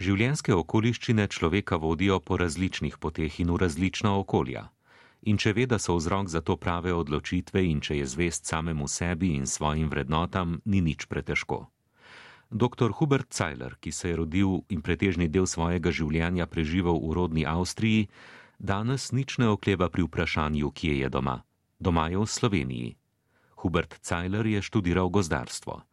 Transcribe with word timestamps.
Življenjske 0.00 0.54
okoliščine 0.56 1.26
človeka 1.28 1.76
vodijo 1.76 2.22
po 2.24 2.38
različnih 2.40 2.94
poteh 2.96 3.34
in 3.42 3.50
v 3.52 3.58
različna 3.60 4.14
okolja. 4.16 4.62
In 5.28 5.36
če 5.36 5.52
ve, 5.52 5.66
da 5.68 5.76
so 5.76 5.98
vzrok 5.98 6.30
za 6.32 6.40
to 6.40 6.56
prave 6.56 6.94
odločitve 6.96 7.60
in 7.68 7.82
če 7.84 7.98
je 7.98 8.06
zvest 8.08 8.48
samemu 8.48 8.88
sebi 8.88 9.34
in 9.36 9.44
svojim 9.44 9.90
vrednotam, 9.92 10.62
ni 10.64 10.80
nič 10.80 11.04
pretežko. 11.04 11.68
Dr. 12.48 12.96
Hubert 12.96 13.28
Ceiler, 13.28 13.76
ki 13.76 13.92
se 13.92 14.08
je 14.08 14.16
rodil 14.16 14.64
in 14.72 14.80
pretežni 14.80 15.28
del 15.28 15.44
svojega 15.44 15.92
življenja 15.92 16.48
preživel 16.48 16.96
v 16.96 17.12
rodni 17.20 17.44
Avstriji, 17.44 18.08
danes 18.56 19.12
nič 19.12 19.36
ne 19.36 19.52
okleva 19.52 19.92
pri 19.92 20.08
vprašanju, 20.08 20.72
kje 20.72 20.96
je 21.04 21.12
doma. 21.12 21.44
Doma 21.76 22.08
je 22.08 22.16
v 22.16 22.24
Sloveniji. 22.24 22.96
Hubert 23.60 24.00
Ceiler 24.00 24.48
je 24.48 24.64
študiral 24.64 25.12
gozdarstvo. 25.12 25.84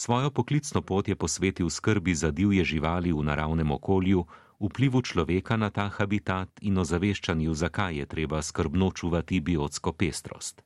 Svojo 0.00 0.30
poklicno 0.30 0.80
pot 0.80 1.08
je 1.08 1.16
posvetil 1.16 1.68
skrbi 1.70 2.14
za 2.14 2.30
divje 2.30 2.64
živali 2.64 3.12
v 3.12 3.20
naravnem 3.20 3.70
okolju, 3.70 4.24
vplivu 4.60 5.02
človeka 5.02 5.60
na 5.60 5.68
ta 5.68 5.92
habitat 5.92 6.48
in 6.64 6.78
ozaveščanju, 6.80 7.52
zakaj 7.54 8.00
je 8.00 8.06
treba 8.06 8.40
skrbno 8.42 8.90
čuvati 8.96 9.40
biotsko 9.40 9.92
pestrost. 9.92 10.64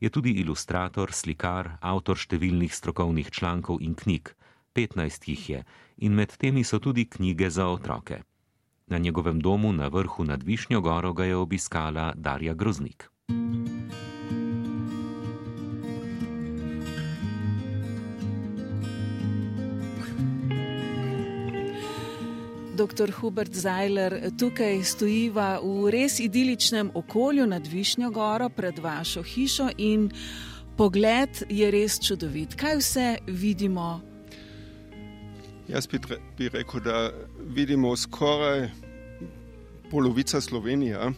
Je 0.00 0.06
tudi 0.10 0.38
ilustrator, 0.38 1.10
slikar, 1.10 1.82
avtor 1.82 2.14
številnih 2.14 2.70
strokovnih 2.70 3.34
člankov 3.34 3.82
in 3.82 3.98
knjig, 3.98 4.30
15 4.78 5.26
jih 5.26 5.50
je, 5.50 5.66
in 6.06 6.14
med 6.14 6.38
temi 6.38 6.62
so 6.62 6.78
tudi 6.78 7.10
knjige 7.10 7.50
za 7.50 7.66
otroke. 7.66 8.22
Na 8.86 8.98
njegovem 8.98 9.42
domu 9.42 9.72
na 9.72 9.90
vrhu 9.90 10.24
nad 10.24 10.46
Višnjo 10.46 10.80
goro 10.80 11.10
ga 11.12 11.26
je 11.26 11.36
obiskala 11.36 12.12
Darja 12.14 12.54
Groznik. 12.54 13.10
Dr. 22.80 23.10
Hubert 23.20 23.52
Zajler, 23.52 24.14
tukaj 24.40 24.78
stojiva 24.88 25.58
v 25.60 25.90
res 25.92 26.16
idiličnem 26.20 26.90
okolju 26.96 27.44
nad 27.46 27.66
Višnjo 27.66 28.08
goro 28.10 28.48
pred 28.48 28.78
vašo 28.80 29.20
hišo 29.22 29.68
in 29.76 30.06
pogled 30.78 31.42
je 31.48 31.68
res 31.70 31.98
čudovit. 32.00 32.56
Kaj 32.56 32.78
vse 32.80 33.06
vidimo? 33.26 34.00
Jaz 35.68 35.86
bi, 35.92 36.00
bi 36.38 36.48
rekel, 36.48 36.80
da 36.80 37.10
vidimo 37.52 37.92
skoraj 37.96 38.70
polovica 39.90 40.40
Slovenije. 40.40 41.12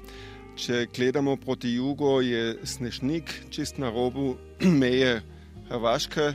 Če 0.59 0.87
gledamo 0.97 1.37
proti 1.37 1.77
jugu, 1.77 2.19
je 2.27 2.57
snežnik 2.67 3.31
čist 3.55 3.79
na 3.79 3.91
robu 3.95 4.35
meje 4.83 5.21
Hrvaške 5.71 6.33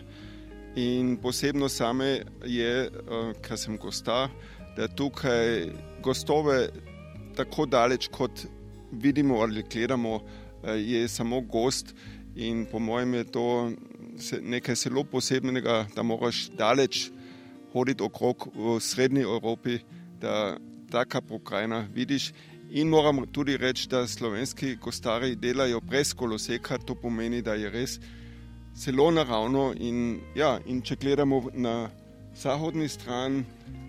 in 0.80 1.18
posebno 1.20 1.68
same 1.70 2.22
je, 2.46 2.88
eh, 2.88 3.34
kar 3.44 3.60
sem 3.60 3.76
gosta, 3.78 4.30
da 4.78 4.88
tukaj 4.88 5.66
gostove 6.04 6.70
tako 7.36 7.66
daleč, 7.66 8.08
kot 8.08 8.46
vidimo 8.92 9.42
ali 9.42 9.64
gledamo, 9.74 10.22
eh, 10.64 10.72
je 10.72 11.08
samo 11.08 11.42
gost. 11.42 11.96
In 12.36 12.66
po 12.72 12.80
mojem 12.80 13.14
je 13.14 13.24
to 13.24 13.72
nekaj 14.42 14.76
zelo 14.76 15.04
posebnega, 15.04 15.88
da 15.96 16.04
moraš 16.04 16.50
daleč 16.50 17.10
hoditi 17.74 18.04
okrog 18.04 18.48
v 18.56 18.80
srednji 18.80 19.22
Evropi, 19.22 19.80
da 20.22 20.58
taka 20.92 21.22
pokrajina 21.22 21.88
vidiš. 21.94 22.32
In 22.72 22.88
moram 22.88 23.26
tudi 23.32 23.58
reči, 23.58 23.88
da 23.90 24.08
slovenski 24.08 24.76
gostari 24.76 25.36
delajo 25.36 25.80
brez 25.80 26.14
koloseka, 26.14 26.78
to 26.78 26.96
pomeni, 26.96 27.42
da 27.42 27.54
je 27.54 27.70
res 27.70 28.00
zelo 28.76 29.12
naravno. 29.12 29.74
In, 29.80 30.20
ja, 30.36 30.60
in 30.66 30.82
če 30.82 30.96
gledamo 30.96 31.42
na 31.54 31.90
zahodni 32.38 32.90
stran, 32.90 33.46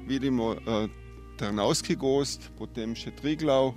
vidimo 0.06 0.46
uh, 0.46 0.90
Trnavski 1.38 1.96
gost, 1.96 2.50
potem 2.58 2.94
še 2.96 3.12
Triglav. 3.20 3.74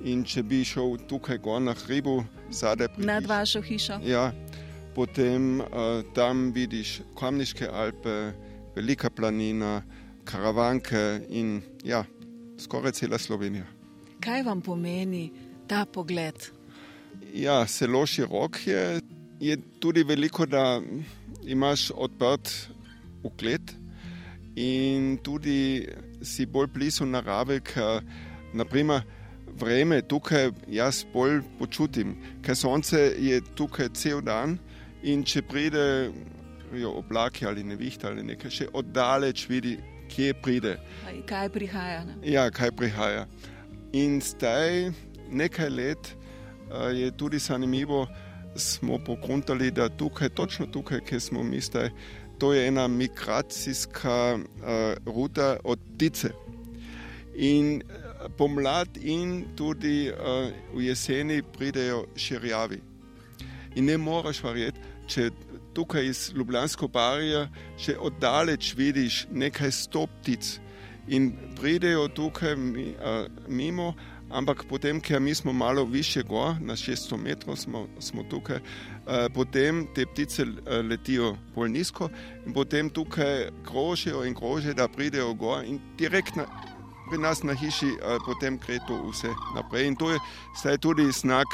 In 0.00 0.22
če 0.24 0.42
bi 0.48 0.62
šel 0.64 0.96
tukaj 1.10 1.36
gor 1.44 1.60
na 1.60 1.74
hribu, 1.76 2.22
zadaj 2.48 2.88
pri 2.94 3.04
nad 3.04 3.26
vašo 3.28 3.60
hišo. 3.60 3.98
Ja, 4.08 4.30
potem 4.96 5.60
uh, 5.60 6.00
tam 6.16 6.48
vidiš 6.56 7.02
Kamniške 7.20 7.68
Alpe, 7.68 8.32
Velika 8.76 9.10
planina, 9.12 9.82
karavanke 10.24 11.20
in 11.28 11.58
ja, 11.84 12.00
skoraj 12.58 12.96
cela 12.96 13.18
Slovenija. 13.20 13.66
Kaj 14.24 14.46
vam 14.48 14.64
pomeni 14.64 15.28
ta 15.68 15.84
pogled? 15.84 16.48
Ja, 17.36 17.62
zelo 17.68 18.06
širok 18.06 18.66
je. 18.66 18.84
Je 19.40 19.56
tudi 19.80 20.02
veliko, 20.04 20.44
da 20.44 20.80
imaš 21.48 21.90
odprt 21.96 22.50
ugled 23.24 23.79
in 24.60 25.16
tudi 25.24 25.86
si 26.22 26.46
bolj 26.46 26.68
blizu 26.74 27.06
narave, 27.08 27.60
ker 27.64 28.04
naprimer 28.52 29.04
vreme 29.60 30.00
tukaj 30.02 30.50
jaz 30.68 31.04
bolj 31.12 31.40
počutim, 31.58 32.14
ker 32.44 32.56
sonce 32.56 33.00
je 33.18 33.40
tukaj 33.56 33.90
cel 33.96 34.20
dan 34.24 34.58
in 35.02 35.24
če 35.24 35.42
pride 35.48 35.84
jo 36.76 36.92
oblaki 37.00 37.46
ali 37.46 37.64
nevihta 37.66 38.10
ali 38.10 38.24
nekaj, 38.26 38.50
še 38.50 38.68
oddaleč 38.76 39.46
vidi, 39.50 39.78
kje 40.10 40.34
pride. 40.42 40.76
Kaj 41.26 41.50
prihaja? 41.54 42.02
Ne? 42.06 42.18
Ja, 42.26 42.48
kaj 42.50 42.72
prihaja. 42.76 43.26
In 43.96 44.20
zdaj 44.22 44.90
nekaj 45.30 45.70
let 45.70 46.12
uh, 46.12 46.90
je 46.94 47.10
tudi 47.10 47.38
zanimivo, 47.38 48.06
smo 48.58 48.98
pokrontali, 48.98 49.70
da 49.70 49.88
tukaj, 49.88 50.28
točno 50.34 50.66
tukaj, 50.66 51.00
kjer 51.06 51.20
smo 51.22 51.42
mi 51.46 51.60
zdaj, 51.62 51.90
to 52.40 52.52
je 52.52 52.68
ena 52.68 52.88
migracijska 52.88 54.34
uh, 54.34 55.14
ruta 55.14 55.56
od 55.64 55.78
ptice. 55.94 56.30
In 57.34 57.82
eh, 57.82 58.28
pomlad 58.36 58.88
in 59.00 59.44
tudi 59.56 60.10
uh, 60.10 60.48
v 60.74 60.82
jeseni 60.82 61.42
pridejo 61.42 62.06
širjavi. 62.16 62.80
In 63.74 63.84
ne 63.84 63.98
moreš 63.98 64.42
verjeti, 64.42 64.80
če 65.06 65.30
tukaj 65.74 66.06
iz 66.06 66.32
Ljubljansko 66.34 66.88
barija 66.88 67.46
še 67.78 67.94
oddaleč 68.00 68.74
vidiš 68.76 69.26
nekaj 69.30 69.72
sto 69.72 70.06
ptic 70.06 70.56
in 71.08 71.32
pridejo 71.60 72.08
tukaj 72.08 72.56
mimo, 73.48 73.94
ampak 74.30 74.64
potem, 74.68 75.00
ker 75.00 75.20
mi 75.20 75.34
smo 75.34 75.52
malo 75.52 75.84
više 75.84 76.22
gor, 76.22 76.54
na 76.60 76.76
600 76.76 77.16
metrov 77.16 77.56
smo, 77.56 77.86
smo 77.98 78.22
tukaj, 78.22 78.56
eh, 78.56 79.28
potem 79.34 79.86
te 79.94 80.06
ptice 80.06 80.42
eh, 80.42 80.82
letijo 80.82 81.36
bolj 81.54 81.70
nizko 81.70 82.08
in 82.46 82.52
potem 82.52 82.90
tukaj 82.90 83.48
krožijo 83.64 84.24
in 84.24 84.34
krožijo, 84.34 84.74
da 84.74 84.88
pridejo 84.88 85.34
gor 85.34 85.64
in 85.64 85.80
direktno 85.98 86.46
pri 87.10 87.18
nas 87.18 87.42
na 87.42 87.54
hiši 87.54 87.86
eh, 87.86 88.18
potem 88.26 88.58
gre 88.58 88.78
to 88.88 89.02
vse 89.10 89.34
naprej. 89.54 89.86
In 89.86 89.96
to 89.96 90.10
je 90.10 90.18
zdaj 90.60 90.78
tudi 90.78 91.12
znak 91.12 91.46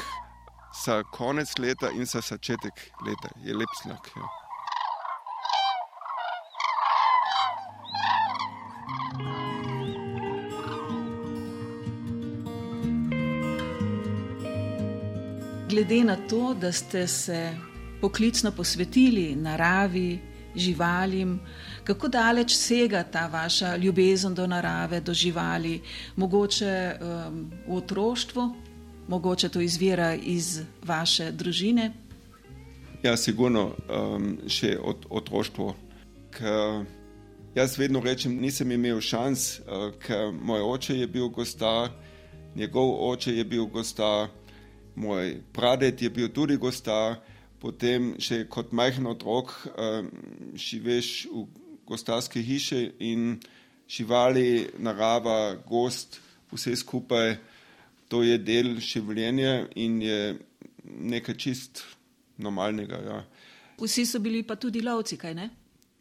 za 0.84 1.02
konec 1.02 1.58
leta 1.58 1.90
in 1.90 2.04
za 2.06 2.20
začetek 2.20 2.90
leta, 3.06 3.28
je 3.44 3.54
lep 3.56 3.72
znak. 3.84 4.10
Ja. 4.16 4.45
Glede 15.76 16.04
na 16.04 16.16
to, 16.16 16.54
da 16.54 16.72
ste 16.72 17.06
se 17.06 17.52
poklicno 18.00 18.52
posvetili 18.52 19.36
naravi, 19.36 20.18
živalim, 20.54 21.40
kako 21.84 22.08
daleč 22.08 22.54
sega 22.56 23.02
ta 23.02 23.26
vaša 23.26 23.76
ljubezen 23.76 24.34
do 24.34 24.46
narave, 24.46 25.00
do 25.00 25.14
živali, 25.14 25.80
mogoče 26.16 26.92
um, 27.00 27.50
v 27.68 27.76
otroštvu, 27.76 28.54
mogoče 29.08 29.48
to 29.48 29.60
izvira 29.60 30.14
iz 30.14 30.62
vaše 30.82 31.30
družine? 31.32 31.92
Ja, 33.02 33.16
sigurno 33.16 33.66
um, 33.68 34.38
še 34.48 34.78
od 34.80 35.04
otroštva. 35.10 35.74
Jaz 37.54 37.76
vedno 37.78 38.00
rečem, 38.00 38.40
nisem 38.40 38.72
imel 38.72 39.00
šans, 39.00 39.60
uh, 39.60 39.92
ker 40.00 40.32
moj 40.32 40.64
oče 40.72 40.98
je 40.98 41.06
bil 41.06 41.28
gostar, 41.28 41.92
njegov 42.54 42.96
oče 43.12 43.36
je 43.36 43.44
bil 43.44 43.66
gostar 43.66 44.28
moj 44.96 45.36
praded 45.52 46.02
je 46.02 46.10
bil 46.10 46.28
tudi 46.32 46.56
gostar, 46.56 47.20
potem 47.60 48.14
še 48.20 48.44
kot 48.52 48.72
majhen 48.76 49.06
otrok 49.08 49.52
um, 49.72 50.10
živiš 50.56 51.28
v 51.32 51.46
gostarski 51.86 52.42
hiši 52.42 52.82
in 53.06 53.36
živali, 53.88 54.66
narava, 54.82 55.54
gost, 55.68 56.18
vse 56.52 56.74
skupaj, 56.76 57.36
to 58.10 58.22
je 58.26 58.38
del 58.38 58.76
življenja 58.82 59.68
in 59.78 60.00
je 60.02 60.20
nekaj 60.84 61.36
čist 61.38 61.84
normalnega. 62.42 62.98
Ja. 63.02 63.20
Vsi 63.78 64.06
so 64.06 64.20
bili 64.22 64.42
pa 64.46 64.56
tudi 64.58 64.82
lovci, 64.82 65.18
kaj 65.20 65.34
ne? 65.34 65.48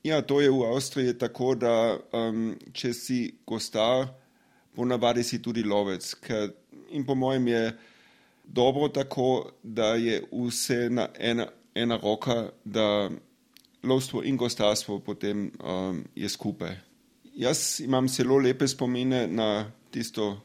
Ja, 0.05 0.21
to 0.21 0.37
je 0.41 0.51
v 0.53 0.67
Avstriji 0.69 1.15
tako, 1.17 1.55
da 1.57 1.97
um, 2.13 2.53
če 2.73 2.93
si 2.93 3.19
gostar, 3.47 4.05
ponavadi 4.77 5.23
si 5.25 5.41
tudi 5.41 5.63
lovec. 5.65 6.11
Ker, 6.21 6.51
in 6.93 7.05
po 7.07 7.15
mojem 7.17 7.47
je 7.49 7.63
dobro 8.47 8.87
tako, 8.87 9.51
da 9.63 9.95
je 9.95 10.23
vse 10.31 10.89
na 10.89 11.07
ena, 11.19 11.47
ena 11.75 11.99
roka, 12.03 12.49
da 12.65 13.09
lovstvo 13.83 14.23
in 14.23 14.37
gostarstvo 14.37 14.99
potem 14.99 15.51
um, 15.63 16.03
je 16.15 16.29
skupaj. 16.29 16.75
jaz 17.35 17.79
imam 17.79 18.07
zelo 18.07 18.37
lepe 18.37 18.67
spomine 18.67 19.27
na 19.27 19.71
tisto 19.91 20.41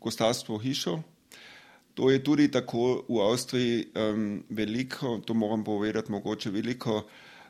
gostarstvo 0.00 0.58
hišo. 0.58 1.02
To 1.94 2.10
je 2.10 2.24
tudi 2.24 2.50
tako 2.50 3.04
v 3.08 3.20
Avstriji 3.30 3.86
um, 3.94 4.44
veliko, 4.48 5.18
to 5.26 5.34
moram 5.34 5.64
povedati, 5.64 6.12
mogoče 6.12 6.50
veliko. 6.50 7.06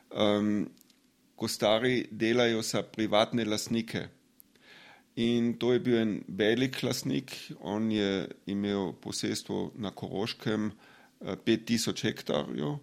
Um, 0.09 0.69
gostari 1.39 2.07
delajo 2.11 2.61
za 2.61 2.83
privatne 2.83 3.45
lasnike. 3.45 4.07
In 5.19 5.57
to 5.59 5.73
je 5.73 5.79
bil 5.83 5.97
en 5.99 6.11
velik 6.27 6.79
lasnik, 6.83 7.33
on 7.59 7.91
je 7.91 8.27
imel 8.47 8.93
posestvo 9.03 9.71
na 9.75 9.91
Koroškem 9.91 10.71
5000 11.19 11.91
eh, 11.91 12.01
hektarjev, 12.07 12.77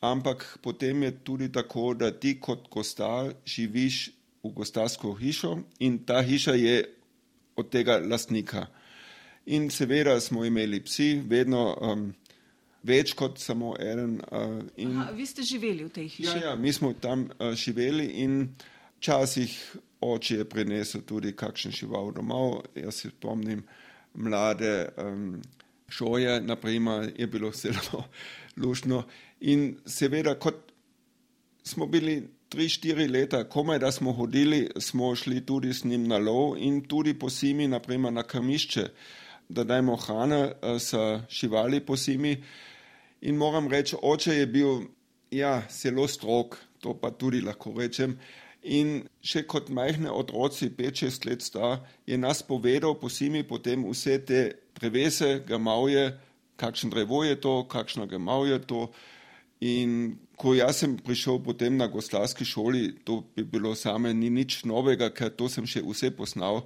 ampak 0.00 0.58
potem 0.62 1.02
je 1.02 1.10
tudi 1.24 1.48
tako, 1.52 1.94
da 1.98 2.12
ti 2.12 2.36
kot 2.40 2.68
gostar 2.70 3.32
živiš 3.46 4.12
v 4.44 4.52
gostarsko 4.54 5.16
hišo 5.18 5.56
in 5.80 5.98
ta 6.06 6.22
hiša 6.22 6.54
je 6.54 6.76
od 7.56 7.70
tega 7.70 7.98
lasnika. 7.98 8.66
In 9.46 9.70
seveda 9.70 10.20
smo 10.20 10.44
imeli 10.44 10.80
psi, 10.84 11.22
vedno 11.26 11.64
um, 11.80 12.06
več 12.82 13.16
kot 13.18 13.40
samo 13.42 13.74
en. 13.80 14.20
Uh, 14.30 14.62
in, 14.76 14.94
Aha, 15.00 15.10
vi 15.10 15.26
ste 15.26 15.42
živeli 15.42 15.88
v 15.88 15.90
tej 15.90 16.08
hiši? 16.08 16.28
Ja, 16.28 16.36
ja 16.50 16.54
mi 16.56 16.72
smo 16.72 16.92
tam 16.92 17.26
uh, 17.26 17.50
živeli 17.58 18.06
in 18.22 18.54
včasih 18.98 19.58
oče 20.12 20.36
je 20.36 20.48
prinesel 20.48 21.02
tudi 21.06 21.32
kakšen 21.36 21.72
žival 21.72 22.12
domov. 22.12 22.62
Jaz 22.74 23.02
se 23.02 23.10
spomnim 23.10 23.64
mlade 24.14 24.88
um, 24.96 25.42
šoje, 25.88 26.40
naprimer, 26.40 27.12
je 27.16 27.26
bilo 27.26 27.52
zelo 27.62 28.04
lušno. 28.56 29.02
In 29.40 29.76
seveda, 29.86 30.38
kot 30.38 30.72
smo 31.64 31.86
bili 31.86 32.22
tri, 32.48 32.68
štiri 32.68 33.08
leta, 33.08 33.44
komaj 33.48 33.78
da 33.78 33.92
smo 33.92 34.12
hodili, 34.12 34.68
smo 34.78 35.14
šli 35.16 35.46
tudi 35.46 35.74
s 35.74 35.84
njim 35.84 36.08
na 36.08 36.18
lov 36.18 36.56
in 36.58 36.82
tudi 36.88 37.18
po 37.18 37.30
simi, 37.30 37.68
naprimer 37.68 38.12
na 38.12 38.22
kamišče, 38.22 38.88
da 39.48 39.64
dajmo 39.64 39.96
hrane 39.96 40.42
uh, 40.44 40.76
s 40.78 40.94
živali 41.28 41.80
po 41.80 41.96
simi. 41.96 42.36
In 43.20 43.36
moram 43.36 43.68
reči, 43.68 43.96
oče 44.02 44.34
je 44.34 44.46
bil 44.46 44.80
ja, 45.30 45.62
zelo 45.70 46.08
strok, 46.08 46.58
to 46.80 46.94
pa 47.00 47.10
tudi 47.10 47.40
lahko 47.40 47.72
rečem. 47.78 48.18
In 48.64 49.02
še 49.20 49.42
kot 49.44 49.68
majhne 49.68 50.08
otroci, 50.08 50.70
5-6 50.72 51.26
let 51.28 51.42
star, 51.44 51.82
je 52.08 52.16
nas 52.16 52.40
povedal 52.40 52.96
po 52.96 53.10
simi 53.12 53.42
potem 53.44 53.84
vse 53.84 54.16
te 54.24 54.40
drevese, 54.78 55.42
gamavje, 55.44 56.14
kakšno 56.56 56.90
drevo 56.94 57.24
je 57.24 57.36
to, 57.36 57.64
kakšno 57.68 58.06
gamav 58.08 58.46
je 58.48 58.58
to. 58.64 58.86
In 59.60 60.16
ko 60.40 60.54
jaz 60.56 60.80
sem 60.80 60.96
prišel 60.96 61.42
potem 61.44 61.76
na 61.76 61.86
gostarski 61.92 62.44
šoli, 62.44 63.04
to 63.04 63.22
bi 63.36 63.44
bilo 63.44 63.74
same 63.76 64.14
ni 64.14 64.30
nič 64.30 64.64
novega, 64.64 65.10
ker 65.12 65.28
to 65.28 65.48
sem 65.48 65.68
še 65.68 65.84
vse 65.84 66.10
poznal. 66.16 66.64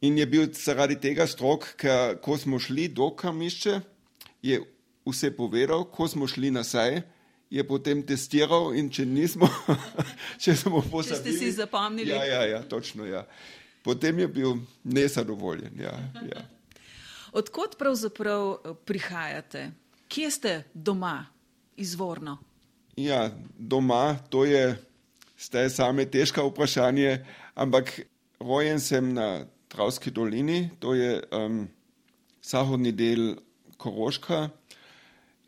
In 0.00 0.16
je 0.16 0.26
bil 0.30 0.48
zaradi 0.54 0.96
tega 0.96 1.26
strok, 1.26 1.74
ker 1.76 2.16
ko 2.24 2.38
smo 2.38 2.56
šli 2.56 2.88
do 2.88 3.10
kamišče, 3.12 3.80
je 4.42 4.60
vse 5.04 5.30
povedal, 5.36 5.84
ko 5.90 6.08
smo 6.08 6.28
šli 6.30 6.52
nazaj, 6.54 7.02
je 7.50 7.64
potem 7.64 8.02
testiral 8.04 8.74
in 8.76 8.90
če 8.92 9.06
nismo, 9.08 9.48
če 10.42 10.56
smo 10.56 10.82
posebej. 10.84 11.20
Ste 11.20 11.32
si 11.32 11.52
zapomnili? 11.56 12.12
Ja, 12.12 12.24
ja, 12.24 12.42
ja, 12.44 12.60
točno. 12.62 13.06
Ja. 13.08 13.24
Potem 13.82 14.18
je 14.18 14.28
bil 14.28 14.56
nezadovoljen. 14.84 15.80
Ja, 15.80 15.96
ja. 16.28 16.44
Odkot 17.32 17.78
pravzaprav 17.78 18.50
eh, 18.52 18.74
prihajate? 18.84 19.70
Kje 20.08 20.30
ste 20.30 20.52
doma, 20.74 21.26
izvorno? 21.76 22.38
Ja, 22.96 23.30
doma, 23.58 24.18
to 24.28 24.44
je 24.44 24.76
zdaj 25.38 25.70
same 25.70 26.06
težko 26.10 26.48
vprašanje, 26.48 27.20
ampak 27.54 28.00
rojen 28.40 28.80
sem 28.80 29.12
na 29.14 29.44
Travski 29.68 30.10
dolini, 30.10 30.70
to 30.80 30.94
je 30.94 31.20
um, 31.30 31.68
zahodni 32.42 32.92
del 32.92 33.36
Koroška. 33.76 34.48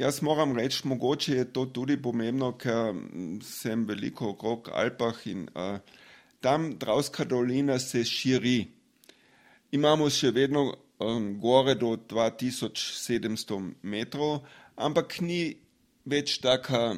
Jaz 0.01 0.23
moram 0.23 0.57
reči, 0.57 0.89
mogoče 0.89 1.35
je 1.35 1.53
to 1.53 1.67
tudi 1.67 2.03
pomembno, 2.03 2.55
ker 2.57 2.95
sem 3.45 3.83
veliko 3.85 4.31
okrog 4.31 4.71
Alpah 4.73 5.19
in 5.29 5.43
uh, 5.53 5.77
tam 6.41 6.71
Dravska 6.79 7.25
dolina 7.29 7.77
se 7.79 8.01
širi. 8.09 8.63
Imamo 9.77 10.07
še 10.11 10.31
vedno 10.33 10.63
um, 10.73 11.27
gore 11.41 11.75
do 11.77 11.91
2700 12.13 13.59
metrov, 13.83 14.39
ampak 14.77 15.19
ni 15.21 15.43
več 16.09 16.39
taka, 16.41 16.97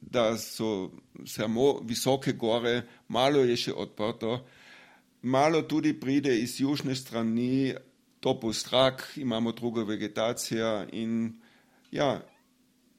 da 0.00 0.30
so 0.40 0.88
samo 1.28 1.82
visoke 1.84 2.32
gore, 2.32 2.80
malo 3.12 3.44
je 3.44 3.58
še 3.66 3.76
odprto. 3.76 4.38
Malo 5.20 5.66
tudi 5.68 5.92
pride 6.00 6.32
iz 6.40 6.56
južne 6.64 6.96
strani, 6.96 7.74
topel 8.24 8.56
strak, 8.56 9.04
imamo 9.20 9.52
drugo 9.52 9.84
vegetacijo 9.84 10.72
in 10.96 11.36
ja, 11.92 12.08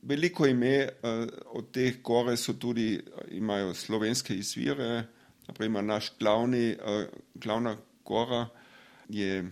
veliko 0.01 0.47
ime 0.47 0.87
uh, 0.87 1.27
od 1.45 1.71
teh 1.71 2.01
gore 2.03 2.37
so 2.37 2.53
tudi, 2.53 2.99
imajo 3.31 3.73
slovenske 3.73 4.35
izvire, 4.35 5.03
naprimer 5.47 5.83
naš 5.83 6.11
glavni, 6.19 6.75
uh, 6.75 7.05
glavna 7.35 7.77
gora 8.05 8.47
je 9.09 9.51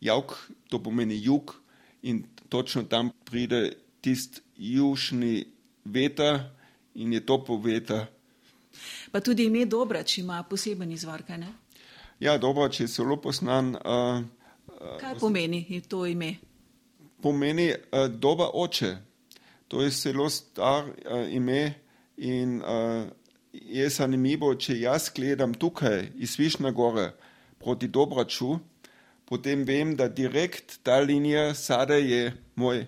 Javk, 0.00 0.32
to 0.68 0.82
pomeni 0.82 1.24
jug 1.24 1.54
in 2.02 2.24
točno 2.48 2.82
tam 2.82 3.10
pride 3.24 3.72
tist 4.00 4.42
južni 4.56 5.46
veter 5.84 6.40
in 6.94 7.12
je 7.12 7.26
topo 7.26 7.56
veter. 7.56 8.06
Pa 9.12 9.20
tudi 9.20 9.44
ime 9.44 9.64
Dobrač 9.66 10.18
ima 10.18 10.42
poseben 10.42 10.92
izvor, 10.92 11.22
kaj 11.26 11.38
ne? 11.38 11.52
Ja, 12.20 12.38
Dobrač 12.38 12.80
je 12.80 12.86
zelo 12.86 13.16
posnan. 13.16 13.74
Uh, 13.74 14.22
kaj 15.00 15.18
pomeni 15.20 15.82
to 15.88 16.06
ime? 16.06 16.36
Pomeni 17.22 17.70
uh, 17.70 18.06
doba 18.08 18.50
oče. 18.54 19.07
To 19.68 19.82
je 19.82 19.90
zelo 19.90 20.30
star 20.30 20.84
uh, 20.88 21.32
ime 21.32 21.74
in 22.16 22.62
uh, 22.62 23.04
je 23.52 23.88
zanimivo, 23.90 24.54
če 24.54 24.78
jaz 24.80 25.10
gledam 25.14 25.54
tukaj 25.54 26.08
iz 26.16 26.38
Višne 26.38 26.72
gore 26.72 27.10
proti 27.60 27.88
Dobraču, 27.88 28.58
potem 29.28 29.64
vem, 29.68 29.94
da 29.96 30.08
direkt 30.08 30.78
ta 30.82 31.00
linija 31.00 31.54
sada 31.54 31.98
je 32.00 32.32
moj 32.56 32.86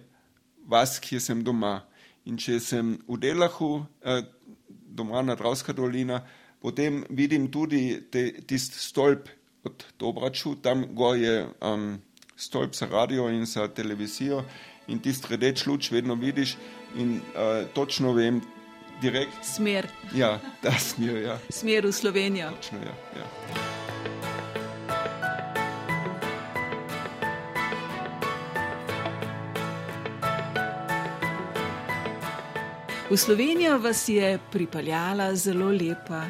vas, 0.66 0.98
kjer 1.00 1.20
sem 1.20 1.44
doma. 1.44 1.80
In 2.24 2.36
če 2.40 2.60
sem 2.60 2.96
v 3.08 3.18
Delahu, 3.20 3.70
uh, 3.80 4.22
doma 4.68 5.22
na 5.22 5.36
Dravska 5.36 5.76
dolina, 5.76 6.22
potem 6.60 7.04
vidim 7.10 7.50
tudi 7.52 8.00
tisti 8.10 8.80
stolp 8.80 9.28
od 9.64 9.84
Dobraču, 10.00 10.56
tam 10.64 10.86
gor 10.96 11.16
je 11.20 11.44
um, 11.60 11.98
stolp 12.36 12.74
za 12.74 12.88
radio 12.88 13.28
in 13.28 13.44
za 13.46 13.68
televizijo 13.68 14.44
in 14.90 14.98
tisti 14.98 15.34
rdeč 15.34 15.66
luč 15.66 15.90
vedno 15.90 16.14
vidiš 16.14 16.56
in 16.98 17.20
uh, 17.20 17.66
točno 17.74 18.12
vem, 18.12 18.42
direkt. 19.00 19.44
Smer. 19.46 19.86
Ja, 20.14 20.38
ta 20.62 20.74
smer. 20.78 21.22
Ja. 21.22 21.38
Smer 21.48 21.86
v 21.86 21.92
Slovenijo. 21.92 22.50
Točno, 22.50 22.78
ja, 22.84 22.94
ja. 23.16 23.26
V 33.10 33.16
Slovenijo 33.16 33.78
vas 33.78 34.08
je 34.08 34.38
pripeljala 34.52 35.34
zelo 35.34 35.70
lepa 35.70 36.24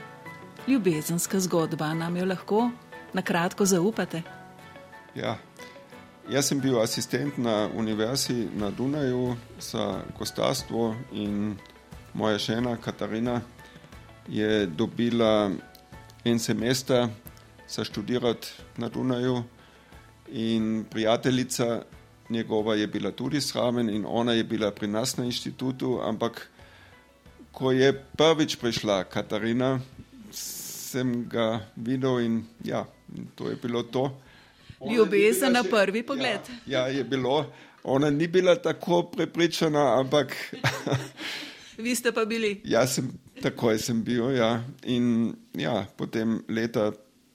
ljubezenska 0.69 1.41
zgodba. 1.41 1.95
Nam 1.95 2.17
jo 2.17 2.25
lahko 2.25 2.71
na 3.13 3.23
kratko 3.23 3.65
zaupate? 3.65 4.23
Ja, 5.15 5.37
Jaz 6.31 6.47
sem 6.47 6.61
bil 6.63 6.77
asistent 6.79 7.39
na 7.39 7.67
univerzi 7.75 8.47
na 8.55 8.69
Dunaju 8.71 9.35
za 9.59 10.03
gostarstvo 10.19 10.95
in 11.13 11.57
moja 12.15 12.39
žena 12.39 12.77
Katarina 12.77 13.41
je 14.29 14.67
dobila 14.67 15.51
en 16.25 16.39
semester 16.39 17.09
za 17.69 17.85
študirati 17.85 18.49
na 18.77 18.89
Dunaju 18.89 19.43
in 20.33 20.85
prijateljica 20.91 21.83
njegova 22.29 22.75
je 22.75 22.87
bila 22.87 23.11
tudi 23.11 23.41
sramen 23.41 23.91
in 23.91 24.07
ona 24.09 24.33
je 24.33 24.45
bila 24.45 24.71
pri 24.71 24.87
nas 24.87 25.17
na 25.17 25.25
inštitutu, 25.25 26.01
ampak 26.03 26.49
ko 27.53 27.73
je 27.73 28.05
prvič 28.17 28.57
prišla 28.57 29.05
Katarina, 29.05 29.81
sem 30.31 31.29
ga 31.29 31.67
videl 31.77 32.21
in 32.21 32.45
ja, 32.65 32.87
to 33.35 33.51
je 33.51 33.57
bilo 33.57 33.83
to 33.83 34.21
ljubezen 34.81 35.53
na 35.53 35.65
prvi 35.65 36.03
pogled. 36.03 36.41
Ja, 36.67 36.81
ja, 36.81 36.87
je 36.87 37.05
bilo. 37.05 37.53
Ona 37.85 38.11
ni 38.11 38.27
bila 38.29 38.55
tako 38.57 39.03
prepričana, 39.03 40.01
ampak. 40.01 40.37
Vi 41.79 41.95
ste 41.95 42.13
pa 42.13 42.25
bili. 42.25 42.61
Jaz 42.65 42.95
sem 42.95 43.13
takoj 43.43 43.79
sem 43.79 44.05
bil. 44.05 44.31
Ja. 44.37 44.65
In 44.83 45.35
ja, 45.55 45.87
potem 45.97 46.43
leta 46.49 46.93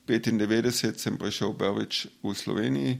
95 0.08 1.02
sem 1.02 1.18
prišel 1.18 1.54
prvič 1.58 2.08
v 2.24 2.34
Sloveniji, 2.34 3.00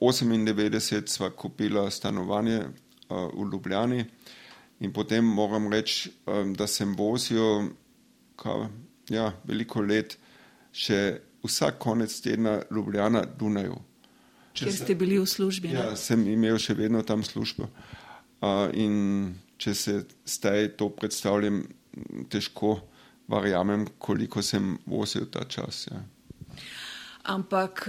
98 0.00 1.06
sva 1.10 1.30
kupila 1.30 1.90
stanovanje 1.90 2.60
uh, 2.62 3.32
v 3.34 3.48
Ljubljani 3.52 4.04
in 4.80 4.92
potem 4.92 5.24
moram 5.24 5.72
reči, 5.72 6.12
um, 6.26 6.52
da 6.54 6.66
sem 6.66 6.94
vozil 6.96 7.70
kar, 8.36 8.68
ja, 9.08 9.32
veliko 9.48 9.80
let 9.80 10.18
še 10.76 10.98
v 11.16 11.25
vsak 11.46 11.78
konec 11.78 12.20
tedna 12.20 12.60
Ljubljana 12.70 13.24
Dunaju. 13.38 13.78
Ker 14.56 14.72
ste 14.72 14.94
bili 14.94 15.18
v 15.20 15.26
službi? 15.28 15.72
Ja, 15.74 15.90
ne? 15.90 15.96
sem 16.00 16.22
imel 16.32 16.58
še 16.58 16.74
vedno 16.74 17.02
tam 17.04 17.24
službo. 17.24 17.68
Uh, 18.40 18.68
in 18.76 19.34
če 19.60 19.74
se 19.74 19.96
zdaj 20.28 20.74
to 20.80 20.90
predstavljam, 20.96 21.62
težko 22.32 22.76
verjamem, 23.28 23.86
koliko 23.98 24.42
sem 24.44 24.76
vozil 24.86 25.28
ta 25.32 25.44
čas. 25.48 25.86
Ja. 25.90 26.00
Ampak, 27.32 27.88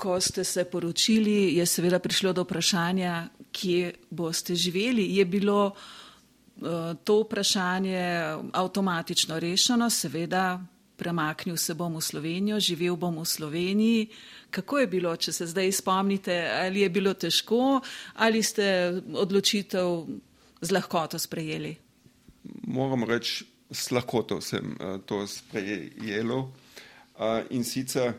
ko 0.00 0.20
ste 0.20 0.44
se 0.44 0.64
poročili, 0.64 1.56
je 1.56 1.66
seveda 1.66 1.98
prišlo 1.98 2.32
do 2.32 2.44
vprašanja, 2.46 3.28
kje 3.52 3.94
boste 4.10 4.54
živeli. 4.54 5.04
Je 5.16 5.24
bilo 5.24 5.72
uh, 5.72 6.94
to 7.04 7.22
vprašanje 7.24 8.04
avtomatično 8.52 9.40
rešeno, 9.40 9.90
seveda. 9.90 10.60
Premaknil 11.00 11.56
se 11.56 11.72
bom 11.74 11.96
v 11.96 12.04
Slovenijo, 12.04 12.60
živel 12.60 12.96
bom 13.00 13.22
v 13.22 13.24
Sloveniji. 13.24 14.08
Kako 14.52 14.82
je 14.82 14.86
bilo, 14.86 15.14
če 15.16 15.32
se 15.32 15.46
zdaj 15.48 15.72
spomnite, 15.72 16.34
ali 16.60 16.84
je 16.84 16.90
bilo 16.92 17.14
težko, 17.16 17.80
ali 18.20 18.42
ste 18.44 19.00
odločitev 19.16 20.04
z 20.60 20.68
lahkoto 20.76 21.16
sprejeli? 21.16 21.72
Moram 22.68 23.08
reči, 23.08 23.46
s 23.72 23.90
lahkoto 23.90 24.40
sem 24.44 24.76
uh, 24.76 24.98
to 25.06 25.24
sprejel. 25.26 26.36
Uh, 26.36 27.44
in 27.50 27.64
sicer 27.64 28.12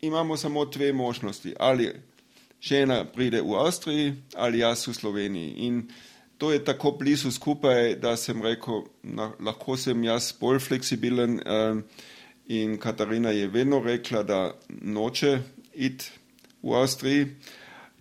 imamo 0.00 0.36
samo 0.36 0.64
dve 0.64 0.92
možnosti. 0.92 1.54
Ali 1.58 1.90
žena 2.60 3.04
pride 3.04 3.42
v 3.42 3.54
Avstriji 3.54 4.14
ali 4.34 4.58
jaz 4.58 4.86
v 4.86 4.94
Sloveniji. 4.94 5.54
In 5.66 5.88
to 6.38 6.52
je 6.52 6.64
tako 6.64 6.90
blizu 6.90 7.30
skupaj, 7.30 7.94
da 7.94 8.16
sem 8.16 8.42
rekel, 8.42 8.84
na, 9.02 9.30
lahko 9.40 9.76
sem 9.76 10.04
jaz 10.04 10.32
bolj 10.40 10.58
fleksibilen. 10.58 11.40
Uh, 11.40 11.80
in 12.46 12.76
Katarina 12.78 13.30
je 13.30 13.48
vedno 13.48 13.80
rekla, 13.82 14.22
da 14.22 14.54
noče 14.68 15.38
iti 15.74 16.10
v 16.62 16.74
Avstriji. 16.74 17.26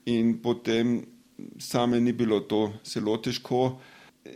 In 0.05 0.37
potem 0.41 0.99
same 1.59 1.99
ni 1.99 2.13
bilo 2.13 2.39
to 2.39 2.73
zelo 2.85 3.17
težko. 3.17 3.79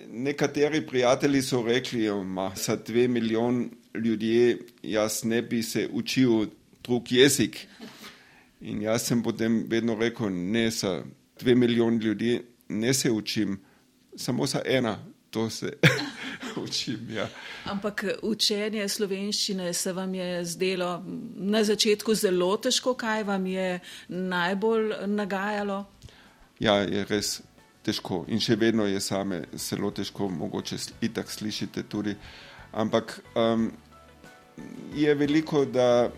Nekateri 0.07 0.81
prijatelji 0.87 1.41
so 1.41 1.61
rekli, 1.65 2.05
da 2.05 2.51
za 2.55 2.75
dve 2.75 3.07
milijon 3.07 3.69
ljudi 3.93 4.57
jaz 4.83 5.23
ne 5.23 5.41
bi 5.41 5.63
se 5.63 5.89
učil 5.91 6.45
drug 6.83 7.11
jezik. 7.11 7.67
In 8.61 8.81
jaz 8.81 9.07
sem 9.07 9.23
potem 9.23 9.65
vedno 9.67 9.95
rekel, 9.95 10.29
ne 10.29 10.69
za 10.69 11.03
dve 11.39 11.55
milijon 11.55 11.97
ljudi 11.97 12.41
ne 12.69 12.93
se 12.93 13.11
učim, 13.11 13.59
samo 14.19 14.45
za 14.45 14.61
ena, 14.65 14.99
to 15.29 15.49
se 15.49 15.73
učim. 16.63 17.07
Ja. 17.09 17.27
Ampak 17.65 18.03
učenje 18.21 18.89
slovenščine 18.89 19.73
se 19.73 19.93
vam 19.93 20.13
je 20.15 20.45
zdelo 20.45 21.03
na 21.35 21.63
začetku 21.63 22.15
zelo 22.15 22.57
težko, 22.57 22.93
kaj 22.93 23.23
vam 23.23 23.45
je 23.45 23.79
najbolj 24.07 24.93
nagajalo? 25.07 25.85
Ja, 26.59 26.81
je 26.83 27.05
res 27.09 27.39
težko 27.83 28.25
in 28.27 28.41
še 28.43 28.57
vedno 28.59 28.85
je 28.85 28.99
same 28.99 29.43
zelo 29.53 29.91
težko, 29.91 30.27
mogoče 30.29 30.77
itak 31.01 31.31
slišite 31.31 31.83
tudi. 31.83 32.15
Ampak 32.71 33.21
um, 33.35 33.71
je 34.95 35.15
veliko, 35.15 35.63
da 35.65 36.11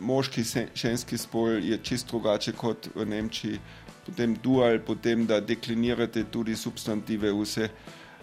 moški, 0.00 0.42
ženski 0.74 1.18
spol 1.18 1.62
je 1.62 1.78
čist 1.82 2.10
drugače 2.10 2.52
kot 2.52 2.88
v 2.94 3.06
Nemčiji, 3.06 3.60
potem 4.06 4.36
dual, 4.42 4.78
potem 4.86 5.26
da 5.26 5.40
deklinirate 5.40 6.24
tudi 6.30 6.56
substantive, 6.56 7.32
vse 7.32 7.68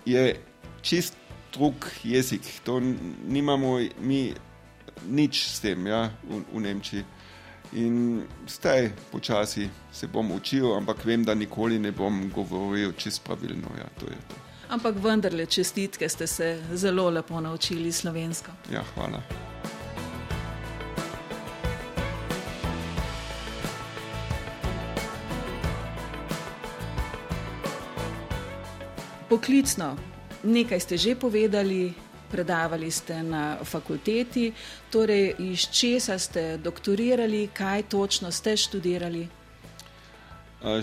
je 0.05 0.35
čist 0.81 1.17
drug 1.53 1.85
jezik. 2.03 2.41
To 2.63 2.79
nimamo 3.27 3.79
mi 4.01 4.33
nič 5.07 5.47
s 5.47 5.59
tem 5.59 5.88
ja, 5.88 6.09
v, 6.23 6.43
v 6.53 6.61
Nemčiji. 6.61 7.05
In 7.73 8.23
zdaj 8.47 8.91
počasi 9.11 9.69
se 9.91 10.07
bom 10.07 10.31
učil, 10.31 10.73
ampak 10.75 11.05
vem, 11.05 11.23
da 11.23 11.33
nikoli 11.33 11.79
ne 11.79 11.91
bom 11.91 12.29
govoril 12.29 12.91
čist 13.00 13.23
pravilno. 13.23 13.71
Ja, 13.77 13.88
to 14.00 14.05
to. 14.05 14.35
Ampak 14.71 14.95
vendarle 15.03 15.45
čestitke 15.45 16.09
ste 16.09 16.27
se 16.27 16.63
zelo 16.73 17.09
lepo 17.09 17.39
naučili 17.41 17.91
slovensko. 17.91 18.51
Ja, 18.71 18.83
hvala. 18.95 19.50
Poklicno, 29.31 29.95
nekaj 30.43 30.79
ste 30.83 31.00
že 31.00 31.15
povedali, 31.15 31.95
predavali 32.27 32.91
ste 32.91 33.23
na 33.23 33.63
fakulteti, 33.63 34.51
torej 34.91 35.39
iz 35.39 35.71
česa 35.71 36.19
ste 36.19 36.59
doktorirali, 36.59 37.47
kaj 37.47 37.88
točno 37.88 38.27
ste 38.27 38.59
študirali? 38.59 39.23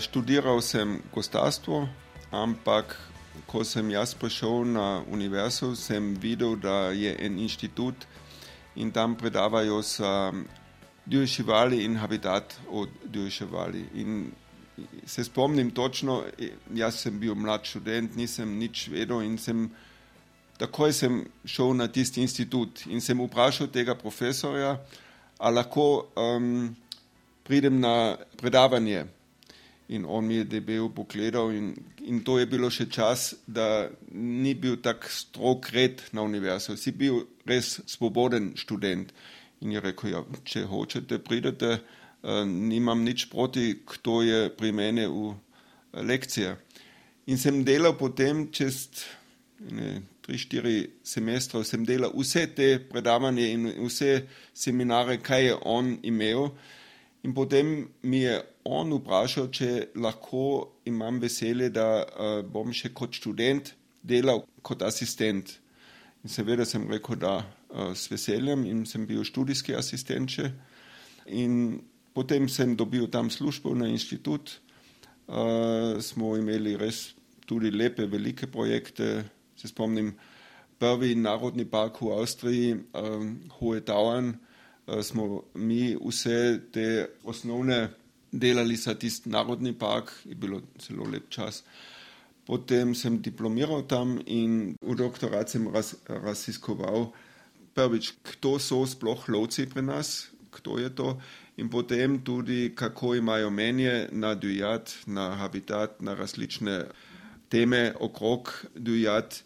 Študiral 0.01 0.65
sem 0.65 0.97
gostarstvo, 1.13 1.85
ampak 2.33 2.97
ko 3.45 3.61
sem 3.61 3.85
jaz 3.93 4.17
prišel 4.17 4.65
na 4.65 5.05
univerzo, 5.05 5.77
sem 5.77 6.17
videl, 6.17 6.57
da 6.57 6.89
je 6.89 7.13
en 7.21 7.37
inštitut 7.37 8.09
in 8.81 8.89
tam 8.89 9.13
predavajo 9.13 9.77
za 9.85 10.33
divje 11.05 11.37
živali 11.37 11.85
in 11.85 12.01
habitat 12.01 12.57
od 12.65 12.89
divje 13.05 13.29
živali. 13.45 13.85
In 13.93 14.33
se 15.05 15.23
spomnim 15.23 15.71
točno, 15.71 16.23
jaz 16.73 17.01
sem 17.03 17.19
bil 17.19 17.35
mlad 17.35 17.65
študent, 17.65 18.15
nisem 18.15 18.57
nič 18.59 18.87
vedel 18.93 19.21
in 19.25 19.37
sem 19.37 19.69
takoj 20.59 20.93
sem 20.93 21.21
šel 21.45 21.73
na 21.79 21.87
tisti 21.87 22.21
institut 22.21 22.83
in 22.91 23.01
sem 23.01 23.19
vprašal 23.23 23.69
tega 23.71 23.95
profesorja, 23.95 24.75
ali 25.39 25.55
lahko 25.55 25.85
um, 26.19 26.75
pridem 27.47 27.79
na 27.79 28.17
predavanje. 28.37 29.05
In 29.89 30.03
on 30.05 30.27
mi 30.27 30.35
je 30.35 30.43
debel 30.43 30.89
pogledal, 30.93 31.51
in, 31.51 31.71
in 32.05 32.19
to 32.23 32.37
je 32.37 32.45
bilo 32.45 32.69
še 32.69 32.85
čas, 32.93 33.31
da 33.47 33.89
ni 34.13 34.53
bil 34.53 34.77
tako 34.85 35.09
strok 35.09 35.71
red 35.73 36.03
na 36.13 36.21
univerzi. 36.21 36.75
Si 36.77 36.91
bil 36.93 37.23
res 37.49 37.79
svoboden 37.89 38.51
študent. 38.59 39.09
In 39.65 39.73
je 39.73 39.81
rekel, 39.81 40.11
ja, 40.13 40.21
če 40.45 40.67
hočete, 40.69 41.17
pridete, 41.25 41.79
nimam 42.23 43.03
nič 43.03 43.29
proti, 43.31 43.79
kdo 43.87 44.21
je 44.21 44.49
pri 44.51 44.71
meni 44.71 45.05
v 45.07 45.31
uh, 45.31 45.35
lekcije. 45.93 46.55
In 47.27 47.37
sem 47.37 47.63
delal 47.63 47.95
potem 47.97 48.49
čez 48.51 48.89
ne, 49.71 50.01
tri, 50.21 50.37
štiri 50.37 50.77
semestre 51.03 51.63
sem 51.63 51.85
delal 51.85 52.11
vse 52.15 52.47
te 52.55 52.79
predavanje 52.89 53.47
in 53.53 53.69
vse 53.85 54.25
seminare, 54.53 55.19
kaj 55.21 55.45
je 55.45 55.55
on 55.65 55.97
imel. 56.03 56.49
In 57.23 57.33
potem 57.35 57.89
mi 58.01 58.23
je 58.23 58.39
on 58.63 58.93
vprašal, 58.95 59.49
če 59.51 59.69
lahko 59.99 60.75
imam 60.87 61.19
veselje, 61.19 61.69
da 61.69 62.03
uh, 62.03 62.39
bom 62.43 62.71
še 62.73 62.93
kot 62.95 63.15
študent 63.15 63.73
delal 64.03 64.45
kot 64.63 64.83
asistent. 64.87 65.57
In 66.23 66.31
seveda 66.31 66.65
sem 66.67 66.87
rekel, 66.91 67.19
da 67.19 67.39
uh, 67.39 67.91
s 67.95 68.11
veseljem 68.11 68.65
in 68.67 68.85
sem 68.87 69.05
bil 69.07 69.23
študijski 69.27 69.75
asistent. 69.75 70.31
Še. 70.31 70.51
In 71.35 71.79
potem 72.19 72.49
sem 72.51 72.75
dobil 72.75 73.07
tam 73.07 73.31
službo 73.31 73.71
na 73.71 73.87
inštitut. 73.87 74.59
Uh, 75.29 76.01
smo 76.03 76.35
imeli 76.35 76.75
res 76.75 77.13
tudi 77.47 77.71
lepe, 77.71 78.03
velike 78.11 78.49
projekte, 78.51 79.23
se 79.55 79.71
spomnim, 79.71 80.11
prvi 80.79 81.13
narodni 81.15 81.63
park 81.63 82.01
v 82.03 82.11
Avstriji, 82.17 82.73
um, 82.75 83.37
Hohe 83.59 83.79
Tauern, 83.87 84.33
uh, 84.33 84.99
smo 84.99 85.45
mi 85.55 85.95
vse 85.95 86.59
te 86.73 87.07
osnovne 87.23 87.87
delali 88.31 88.75
za 88.75 88.97
tisti 88.99 89.31
narodni 89.31 89.71
park, 89.77 90.11
je 90.25 90.35
bilo 90.35 90.59
zelo 90.81 91.07
lep 91.07 91.29
čas. 91.31 91.63
Potem 92.43 92.91
sem 92.97 93.21
diplomiral 93.21 93.85
tam 93.87 94.17
in 94.25 94.75
v 94.81 94.97
doktorat 94.97 95.55
sem 95.55 95.69
raz, 95.71 95.93
raziskoval 96.09 97.13
prvič, 97.77 98.11
kdo 98.25 98.57
so 98.59 98.83
sploh 98.83 99.29
lovci 99.29 99.69
pri 99.69 99.85
nas, 99.85 100.33
kdo 100.51 100.77
je 100.77 100.89
to, 100.95 101.21
in 101.57 101.69
potem 101.69 102.19
tudi, 102.23 102.71
kako 102.75 103.15
imajo 103.15 103.49
menje 103.49 104.07
na 104.11 104.35
dujat, 104.35 104.93
na 105.05 105.35
habitat, 105.35 106.01
na 106.01 106.13
različne 106.13 106.85
teme 107.49 107.93
okrog 107.99 108.65
dujat. 108.75 109.43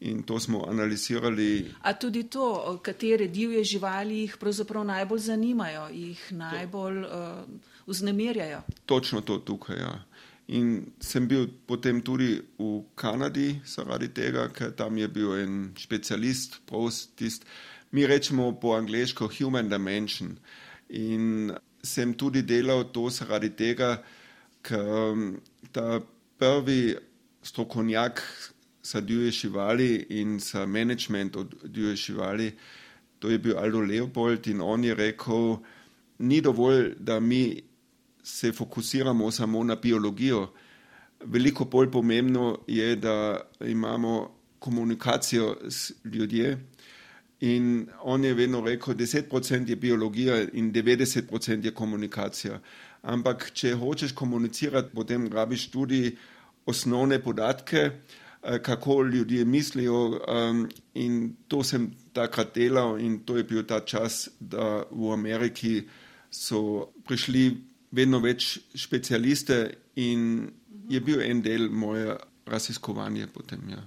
In 0.00 0.22
to 0.22 0.40
smo 0.40 0.64
analizirali. 0.64 1.74
A 1.82 1.92
tudi 1.92 2.22
to, 2.22 2.78
katere 2.82 3.26
divje 3.28 3.64
živali 3.64 4.18
jih 4.18 4.36
pravzaprav 4.40 4.84
najbolj 4.84 5.18
zanimajo, 5.18 5.88
jih 5.92 6.32
najbolj 6.32 6.98
uh, 6.98 7.10
vznemirjajo? 7.86 8.62
Točno 8.86 9.20
to 9.20 9.38
tukaj. 9.38 9.76
Ja. 9.76 9.92
In 10.50 10.92
sem 10.98 11.28
bil 11.30 11.46
potem 11.66 12.00
tudi 12.02 12.40
v 12.58 12.82
Kanadi 12.98 13.60
zaradi 13.64 14.08
tega, 14.10 14.48
ker 14.50 14.72
tam 14.74 14.96
je 14.98 15.06
bil 15.08 15.36
en 15.38 15.58
specialist, 15.78 16.58
prostist, 16.66 17.46
mi 17.94 18.06
rečemo 18.06 18.50
po 18.58 18.74
angliško 18.74 19.30
human 19.38 19.68
dimension. 19.70 20.38
In 20.90 21.54
sem 21.82 22.14
tudi 22.14 22.42
delal 22.42 22.88
to 22.90 23.06
zaradi 23.14 23.52
tega, 23.54 24.00
ker 24.66 25.38
ta 25.70 26.00
prvi 26.40 26.96
strokovnjak 27.46 28.22
za 28.82 29.00
divje 29.00 29.30
živali 29.30 30.06
in 30.18 30.38
za 30.40 30.66
management 30.66 31.36
od 31.36 31.54
divje 31.64 31.96
živali, 31.96 32.52
to 33.18 33.30
je 33.30 33.38
bil 33.38 33.58
Aldo 33.58 33.80
Leopold 33.80 34.46
in 34.46 34.60
on 34.60 34.84
je 34.84 34.94
rekel, 34.94 35.56
ni 36.18 36.40
dovolj, 36.40 36.94
da 36.98 37.20
mi 37.20 37.69
se 38.22 38.52
fokusiramo 38.52 39.30
samo 39.30 39.64
na 39.64 39.76
biologijo. 39.76 40.48
Veliko 41.24 41.64
bolj 41.64 41.90
pomembno 41.90 42.58
je, 42.66 42.96
da 42.96 43.40
imamo 43.60 44.34
komunikacijo 44.58 45.56
s 45.68 45.92
ljudmi. 46.04 46.56
In 47.40 47.86
on 48.02 48.24
je 48.24 48.34
vedno 48.34 48.60
rekel, 48.60 48.94
da 48.94 49.04
10% 49.04 49.68
je 49.68 49.76
biologija 49.76 50.42
in 50.52 50.72
90% 50.72 51.64
je 51.64 51.74
komunikacija. 51.74 52.60
Ampak, 53.02 53.50
če 53.54 53.74
hočeš 53.74 54.12
komunicirati, 54.12 54.90
potem 54.94 55.28
rabiš 55.32 55.70
tudi 55.70 56.16
osnovne 56.66 57.22
podatke, 57.22 57.78
eh, 58.42 58.58
kako 58.62 59.02
ljudje 59.02 59.44
mislijo. 59.44 60.20
In 60.94 61.36
to 61.48 61.62
sem 61.64 61.90
takrat 62.12 62.54
delal, 62.54 63.00
in 63.00 63.18
to 63.24 63.36
je 63.36 63.44
bil 63.44 63.64
ta 63.66 63.80
čas, 63.80 64.28
da 64.40 64.84
v 64.90 65.12
Ameriki 65.12 65.82
so 66.30 66.92
prišli 67.06 67.69
vedno 67.90 68.20
več 68.22 68.58
specialiste, 68.74 69.62
in 70.00 70.48
je 70.90 71.00
bil 71.00 71.22
en 71.22 71.42
del 71.42 71.68
moje 71.70 72.16
raziskovanja 72.50 73.28
potem. 73.34 73.68
Ja. 73.70 73.82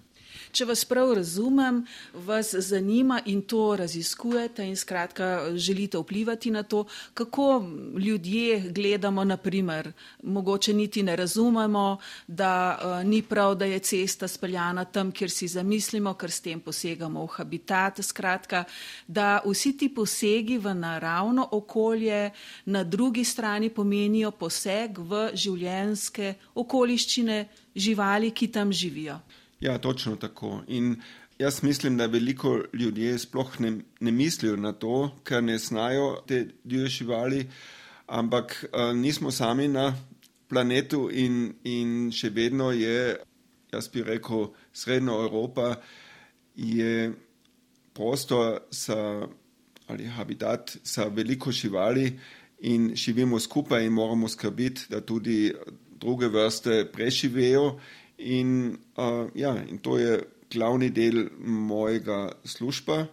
Če 0.54 0.68
vas 0.70 0.84
prav 0.86 1.16
razumem, 1.18 1.80
vas 2.28 2.52
zanima 2.62 3.16
in 3.26 3.40
to 3.50 3.72
raziskujete 3.76 4.68
in 4.70 4.76
skratka 4.78 5.56
želite 5.58 5.98
vplivati 5.98 6.52
na 6.52 6.62
to, 6.64 6.84
kako 7.14 7.66
ljudje 7.98 8.60
gledamo, 8.70 9.24
naprimer, 9.24 9.92
mogoče 10.24 10.74
niti 10.74 11.04
ne 11.04 11.16
razumemo, 11.16 11.98
da 12.28 12.54
uh, 12.78 13.10
ni 13.10 13.22
prav, 13.22 13.56
da 13.56 13.66
je 13.66 13.80
cesta 13.80 14.28
speljana 14.28 14.86
tam, 14.86 15.12
kjer 15.12 15.32
si 15.32 15.48
zamislimo, 15.48 16.14
ker 16.14 16.32
s 16.32 16.46
tem 16.46 16.62
posegamo 16.62 17.26
v 17.26 17.34
habitat. 17.34 18.04
Skratka, 18.06 18.64
da 19.08 19.42
vsi 19.46 19.74
ti 19.78 19.90
posegi 19.90 20.58
v 20.58 20.76
naravno 20.78 21.48
okolje 21.52 22.30
na 22.66 22.84
drugi 22.84 23.24
strani 23.26 23.70
pomenijo 23.70 24.32
poseg 24.32 25.00
v 25.00 25.30
življenske 25.34 26.36
okoliščine 26.54 27.46
živali, 27.76 28.32
ki 28.32 28.54
tam 28.54 28.72
živijo. 28.72 29.18
Ja, 29.64 29.78
točno 29.78 30.16
tako. 30.16 30.62
In 30.68 30.96
jaz 31.40 31.64
mislim, 31.64 31.98
da 31.98 32.06
veliko 32.06 32.64
ljudi 32.74 33.20
sploh 33.20 33.60
ne, 33.60 33.78
ne 34.00 34.12
mislijo 34.12 34.56
na 34.56 34.74
to, 34.74 35.12
ker 35.24 35.44
ne 35.44 35.58
znajo 35.58 36.18
te 36.28 36.48
divje 36.64 36.88
živali, 36.88 37.46
ampak 38.08 38.66
uh, 38.66 38.96
nismo 38.96 39.32
sami 39.32 39.68
na 39.68 39.94
planetu 40.50 41.08
in, 41.14 41.54
in 41.64 42.12
še 42.12 42.30
vedno 42.36 42.74
je, 42.76 43.16
jaz 43.72 43.88
bi 43.88 44.04
rekel, 44.04 44.50
srednja 44.74 45.16
Evropa 45.30 45.78
je 46.56 47.14
prostor 47.94 48.60
za, 48.72 49.28
ali 49.88 50.12
habitat 50.12 50.76
za 50.84 51.08
veliko 51.08 51.52
živali 51.52 52.20
in 52.60 52.92
živimo 52.96 53.40
skupaj 53.40 53.86
in 53.86 53.96
moramo 53.96 54.28
skrbiti, 54.28 54.90
da 54.90 55.00
tudi 55.02 55.54
druge 56.00 56.28
vrste 56.28 56.84
preživijo. 56.92 57.78
In, 58.18 58.78
uh, 58.98 59.28
ja, 59.36 59.56
in 59.68 59.80
to 59.80 59.98
je 59.98 60.20
glavni 60.54 60.90
del 60.90 61.30
mojega 61.40 62.32
služba, 62.46 63.08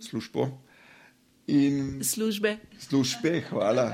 službo. 0.00 0.48
In, 1.46 2.02
službe. 2.04 2.56
Službe, 2.78 3.40
hvala. 3.50 3.92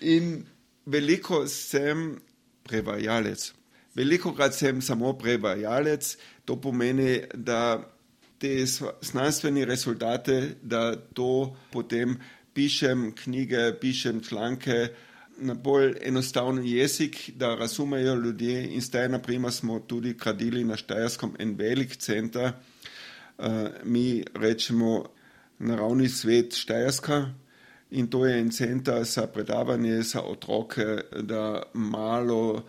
In 0.00 0.44
veliko 0.86 1.46
sem 1.48 2.20
prevajalec. 2.62 3.52
Veliko 3.94 4.32
krat 4.34 4.54
sem 4.54 4.80
samo 4.80 5.12
prevajalec, 5.18 6.16
to 6.44 6.56
pomeni, 6.60 7.20
da 7.34 7.82
te 8.38 8.66
znanstvene 8.66 9.64
rezultate, 9.64 10.56
da 10.62 10.96
to 10.96 11.56
potem 11.72 12.16
pišem 12.54 13.12
knjige, 13.16 13.72
pišem 13.80 14.22
članke 14.24 14.88
na 15.42 15.54
bolj 15.54 15.96
enostaven 16.02 16.62
jezik, 16.64 17.30
da 17.36 17.54
razumejo 17.54 18.14
ljudje. 18.14 18.74
In 18.74 18.80
zdaj, 18.80 19.08
naprimer, 19.08 19.52
smo 19.52 19.80
tudi 19.80 20.14
gradili 20.14 20.64
na 20.64 20.76
Štajerskem 20.76 21.34
en 21.38 21.54
velik 21.58 21.96
center, 21.96 22.52
uh, 23.38 23.44
mi 23.84 24.24
rečemo 24.34 25.04
naravni 25.58 26.08
svet 26.08 26.54
Štajerska. 26.54 27.26
In 27.90 28.06
to 28.08 28.26
je 28.26 28.38
en 28.40 28.50
center 28.50 29.04
za 29.04 29.26
predavanje 29.26 30.02
za 30.02 30.22
otroke, 30.22 30.84
da 31.20 31.62
malo 31.74 32.62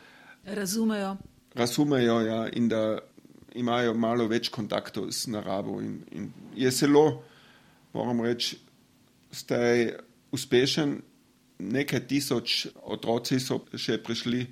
razumejo. 0.45 1.17
Razumejo, 1.55 2.19
ja, 2.21 2.49
in 2.49 2.69
da 2.69 2.99
imajo 3.55 3.93
malo 3.93 4.27
več 4.27 4.49
kontaktov 4.49 5.11
z 5.11 5.31
naravo. 5.31 5.79
In, 5.81 6.01
in 6.11 6.31
je 6.55 6.71
zelo, 6.71 7.23
moram 7.93 8.21
reči, 8.21 8.57
zdaj 9.31 9.93
uspešen 10.31 11.01
nekaj 11.71 12.07
tisoč 12.07 12.67
otroci 12.83 13.39
so 13.39 13.61
še 13.75 13.97
prišli 14.03 14.45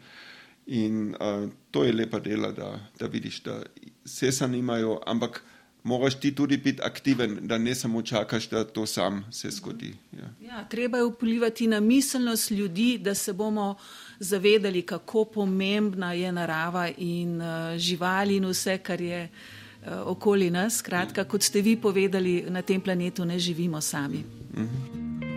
in 0.71 1.15
uh, 1.15 1.50
to 1.71 1.84
je 1.84 1.93
lepa 1.93 2.19
dela, 2.19 2.52
da, 2.52 2.80
da 3.00 3.08
vidiš, 3.08 3.41
da 3.43 3.62
se 4.06 4.32
zanimajo, 4.32 5.00
ampak 5.06 5.43
moraš 5.84 6.19
ti 6.19 6.36
tudi 6.36 6.58
biti 6.58 6.82
aktiven, 6.82 7.39
da 7.41 7.58
ne 7.58 7.76
samo 7.76 8.02
čakaš, 8.02 8.50
da 8.50 8.63
to 8.63 8.86
sam 8.86 9.26
se 9.32 9.50
zgodi. 9.50 9.93
Ja. 10.12 10.30
Ja, 10.41 10.63
treba 10.69 10.97
je 10.97 11.06
vplivati 11.06 11.67
na 11.67 11.80
miselnost 11.80 12.52
ljudi, 12.52 12.97
da 12.97 13.15
se 13.15 13.34
bomo 13.34 13.76
zavedali, 14.19 14.82
kako 14.82 15.26
pomembna 15.26 16.13
je 16.13 16.32
narava 16.32 16.89
in 16.97 17.41
uh, 17.41 17.78
živali 17.78 18.36
in 18.36 18.45
vse, 18.45 18.78
kar 18.78 19.02
je 19.02 19.30
uh, 19.30 19.88
okoli 20.06 20.50
nas. 20.50 20.82
Kratka, 20.82 21.24
kot 21.24 21.43
ste 21.43 21.62
vi 21.62 21.76
povedali, 21.76 22.45
na 22.50 22.62
tem 22.62 22.82
planetu 22.82 23.26
ne 23.26 23.39
živimo 23.39 23.82
sami. 23.82 24.24
Mhm. 24.54 25.30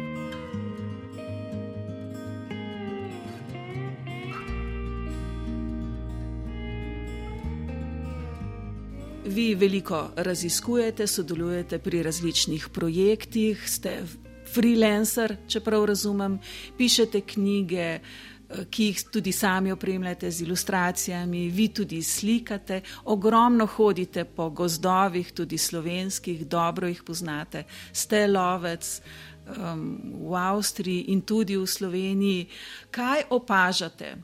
Vi 9.27 9.55
veliko 9.55 10.11
raziskujete, 10.17 11.07
sodelujete 11.07 11.79
pri 11.79 12.03
različnih 12.03 12.69
projektih, 12.69 13.63
ste 13.71 14.03
freelancer, 14.53 15.37
če 15.49 15.63
prav 15.65 15.87
razumem, 15.89 16.39
pišete 16.77 17.23
knjige, 17.33 17.87
eh, 17.95 18.65
ki 18.71 18.91
jih 18.91 19.01
tudi 19.13 19.33
sami 19.33 19.73
opremljate 19.73 20.31
z 20.31 20.45
ilustracijami, 20.45 21.49
vi 21.49 21.69
tudi 21.69 22.03
slikate, 22.03 22.83
ogromno 23.05 23.67
hodite 23.67 24.25
po 24.25 24.51
gozdovih, 24.51 25.33
tudi 25.33 25.59
slovenskih, 25.59 26.47
dobro 26.47 26.89
jih 26.89 27.03
poznate, 27.03 27.65
ste 27.93 28.27
lovec 28.27 29.01
v 29.47 30.35
Avstriji 30.37 31.13
in 31.13 31.21
tudi 31.23 31.57
v 31.57 31.67
Sloveniji. 31.67 32.49
Kaj 32.91 33.29
opažate? 33.31 34.17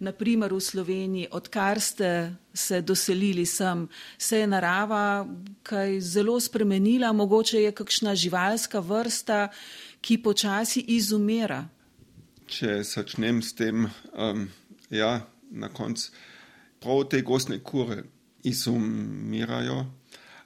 Naprimer 0.00 0.52
v 0.52 0.60
Sloveniji, 0.60 1.28
odkar 1.30 1.80
ste 1.80 2.34
se 2.54 2.80
doselili 2.80 3.46
sem, 3.46 3.88
se 4.18 4.38
je 4.38 4.46
narava 4.46 5.26
kaj 5.62 6.00
zelo 6.00 6.40
spremenila, 6.40 7.12
mogoče 7.12 7.62
je 7.62 7.72
kakšna 7.72 8.14
živalska 8.14 8.80
vrsta, 8.80 9.48
ki 10.00 10.18
počasi 10.22 10.84
izumira. 10.96 11.62
Če 12.46 12.82
začnem 12.84 13.42
s 13.42 13.54
tem, 13.54 13.86
um, 14.12 14.48
ja, 14.90 15.20
na 15.50 15.68
koncu, 15.72 16.10
prav 16.82 17.04
te 17.08 17.22
gostne 17.22 17.60
kure 17.62 18.02
izumirajo. 18.44 19.84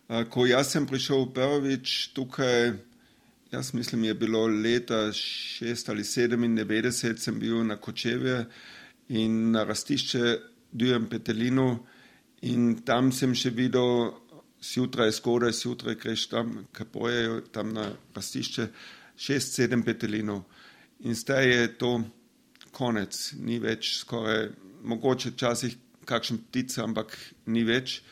Uh, 0.06 0.22
ko 0.30 0.46
jaz 0.46 0.70
sem 0.74 0.86
prišel 0.86 1.30
prvič 1.34 2.12
tukaj, 2.14 2.76
jaz 3.50 3.72
mislim, 3.74 4.04
je 4.04 4.14
bilo 4.14 4.46
leta 4.46 5.08
6 5.12 5.90
ali 5.90 6.04
97, 6.04 7.16
sem 7.16 7.40
bil 7.40 7.64
na 7.64 7.76
Kočevje 7.76 8.44
in 9.08 9.50
na 9.50 9.64
rastišče 9.64 10.36
Dujem 10.72 11.06
Petelinu. 11.08 11.78
In 12.42 12.82
tam 12.84 13.12
sem 13.12 13.32
še 13.34 13.50
videl, 13.56 14.10
zjutraj 14.62 15.12
skoraj, 15.16 15.54
zjutraj 15.56 15.96
greš 16.00 16.26
tam, 16.32 16.52
kaj 16.72 16.86
pojejo 16.92 17.40
tam 17.52 17.72
na 17.74 17.88
rastišče, 18.14 18.68
šest, 19.16 19.56
sedem 19.56 19.82
petelinov. 19.82 20.42
In 21.08 21.16
zdaj 21.16 21.48
je 21.48 21.66
to 21.80 21.92
konec, 22.76 23.16
ni 23.40 23.58
več 23.60 23.94
skoraj, 24.02 24.50
mogoče 24.84 25.32
včasih 25.32 25.76
kakšen 26.06 26.42
ptica, 26.44 26.84
ampak 26.84 27.16
ni 27.46 27.64
več. 27.64 28.02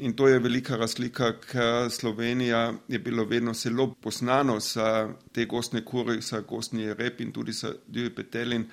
In 0.00 0.16
to 0.16 0.30
je 0.30 0.40
velika 0.40 0.78
razlika, 0.80 1.34
ker 1.44 1.90
Slovenija 1.92 2.62
je 2.88 2.98
bilo 2.98 3.26
vedno 3.28 3.52
zelo 3.54 3.90
poznano 3.92 4.56
za 4.60 5.10
te 5.32 5.44
gostne 5.44 5.84
kure, 5.84 6.16
za 6.24 6.40
gostni 6.40 6.88
rep 6.94 7.20
in 7.20 7.32
tudi 7.32 7.52
za 7.52 7.74
divji 7.86 8.14
petelin 8.16 8.64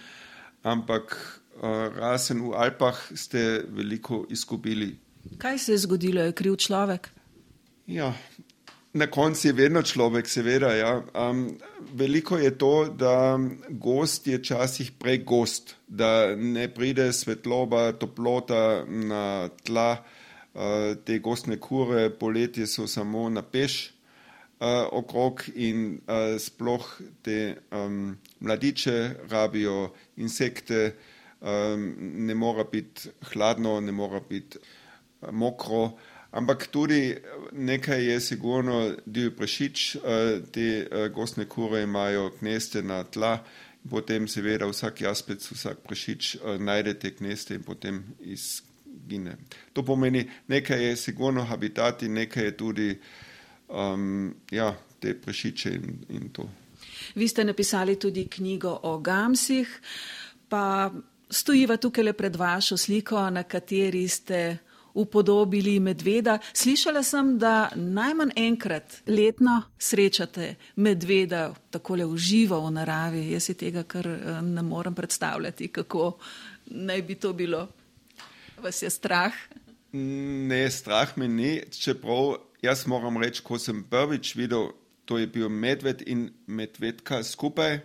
ampak 0.64 1.39
uh, 1.62 1.96
razen 1.96 2.42
v 2.42 2.54
Alpah 2.56 2.98
ste 3.16 3.64
veliko 3.68 4.26
izgubili. 4.30 4.98
Kaj 5.38 5.60
se 5.60 5.72
je 5.72 5.78
zgodilo, 5.78 6.22
je 6.22 6.34
kriv 6.34 6.56
človek? 6.56 7.10
Ja, 7.88 8.14
na 8.94 9.08
koncu 9.08 9.48
je 9.48 9.54
vedno 9.54 9.82
človek, 9.82 10.28
seveda. 10.28 10.74
Ja. 10.74 11.04
Um, 11.14 11.58
veliko 11.94 12.38
je 12.38 12.58
to, 12.58 12.90
da 12.90 13.40
gost 13.70 14.28
je 14.28 14.38
včasih 14.38 14.92
pregost, 14.92 15.76
da 15.88 16.36
ne 16.36 16.68
pride 16.74 17.14
svetloba, 17.14 17.92
toplota 17.92 18.86
na 18.88 19.50
tla. 19.64 20.04
Uh, 20.54 20.98
te 21.06 21.20
gostne 21.20 21.60
kure 21.62 22.10
poletje 22.10 22.66
so 22.68 22.88
samo 22.88 23.30
na 23.30 23.42
peš, 23.46 23.94
uh, 24.60 24.88
okrog 24.92 25.44
in 25.56 26.00
uh, 26.08 26.40
sploh 26.42 26.88
te 27.22 27.56
um, 27.72 28.18
mladiče 28.40 29.16
rabijo 29.30 29.92
insekte, 30.18 30.96
ne 31.42 32.36
mora 32.36 32.64
biti 32.64 33.10
hladno, 33.34 33.80
ne 33.82 33.92
mora 33.92 34.20
biti 34.30 34.58
uh, 34.58 35.32
mokro. 35.32 35.92
Ampak 36.32 36.68
tudi 36.68 37.16
nekaj 37.52 38.06
je 38.06 38.20
sigurno, 38.22 38.96
da 39.06 39.20
je 39.20 39.36
prešič, 39.36 39.96
uh, 39.96 40.02
te 40.52 40.88
gostne 41.16 41.46
kure 41.46 41.84
imajo 41.84 42.32
gneste 42.40 42.84
na 42.84 43.04
tla, 43.04 43.40
potem 43.90 44.28
seveda 44.28 44.68
vsak 44.68 45.02
jaspec, 45.02 45.52
vsak 45.52 45.80
prešič 45.88 46.36
najde 46.60 46.94
te 47.00 47.14
gneste 47.18 47.56
in 47.56 47.64
potem 47.64 48.04
izgine. 48.20 49.38
To 49.74 49.86
pomeni, 49.86 50.28
nekaj 50.48 50.86
je 50.86 50.96
sigurno 50.98 51.44
habitati, 51.44 52.10
nekaj 52.10 52.46
je 52.46 52.58
tudi 52.58 52.90
um, 53.70 54.36
ja, 54.52 54.74
te 55.00 55.14
prešiče 55.22 55.70
in, 55.70 56.00
in 56.10 56.30
to. 56.30 56.50
Vi 57.16 57.28
ste 57.28 57.44
napisali 57.44 57.96
tudi 58.00 58.28
knjigo 58.28 58.80
o 58.84 58.98
gamsih, 59.00 59.82
pa 60.50 60.92
stojiva 61.30 61.78
tukaj 61.78 62.04
le 62.04 62.14
pred 62.14 62.36
vašo 62.36 62.78
sliko, 62.78 63.30
na 63.30 63.44
kateri 63.44 64.08
ste 64.08 64.58
upodobili 64.94 65.80
medveda. 65.80 66.38
Slišala 66.54 67.04
sem, 67.04 67.38
da 67.40 67.70
najmanj 67.76 68.32
enkrat 68.36 69.02
letno 69.08 69.62
srečate 69.78 70.56
medveda 70.76 71.54
takole 71.70 72.06
v 72.06 72.18
živo 72.18 72.60
v 72.66 72.72
naravi. 72.74 73.30
Jaz 73.32 73.50
si 73.50 73.58
tega 73.58 73.84
kar 73.84 74.08
eh, 74.08 74.42
ne 74.42 74.64
morem 74.66 74.96
predstavljati, 74.96 75.68
kako 75.68 76.18
naj 76.66 77.02
bi 77.02 77.16
to 77.16 77.34
bilo. 77.34 77.68
Vas 78.64 78.82
je 78.82 78.90
strah? 78.90 79.34
Ne, 79.92 80.70
strah 80.72 81.18
me 81.18 81.28
ni, 81.28 81.62
čeprav 81.72 82.36
jaz 82.62 82.86
moram 82.88 83.18
reči, 83.18 83.42
ko 83.44 83.58
sem 83.60 83.84
prvič 83.84 84.36
videl, 84.36 84.72
to 85.06 85.18
je 85.18 85.28
bil 85.28 85.50
medved 85.50 86.04
in 86.06 86.30
medvedka 86.46 87.24
skupaj, 87.24 87.80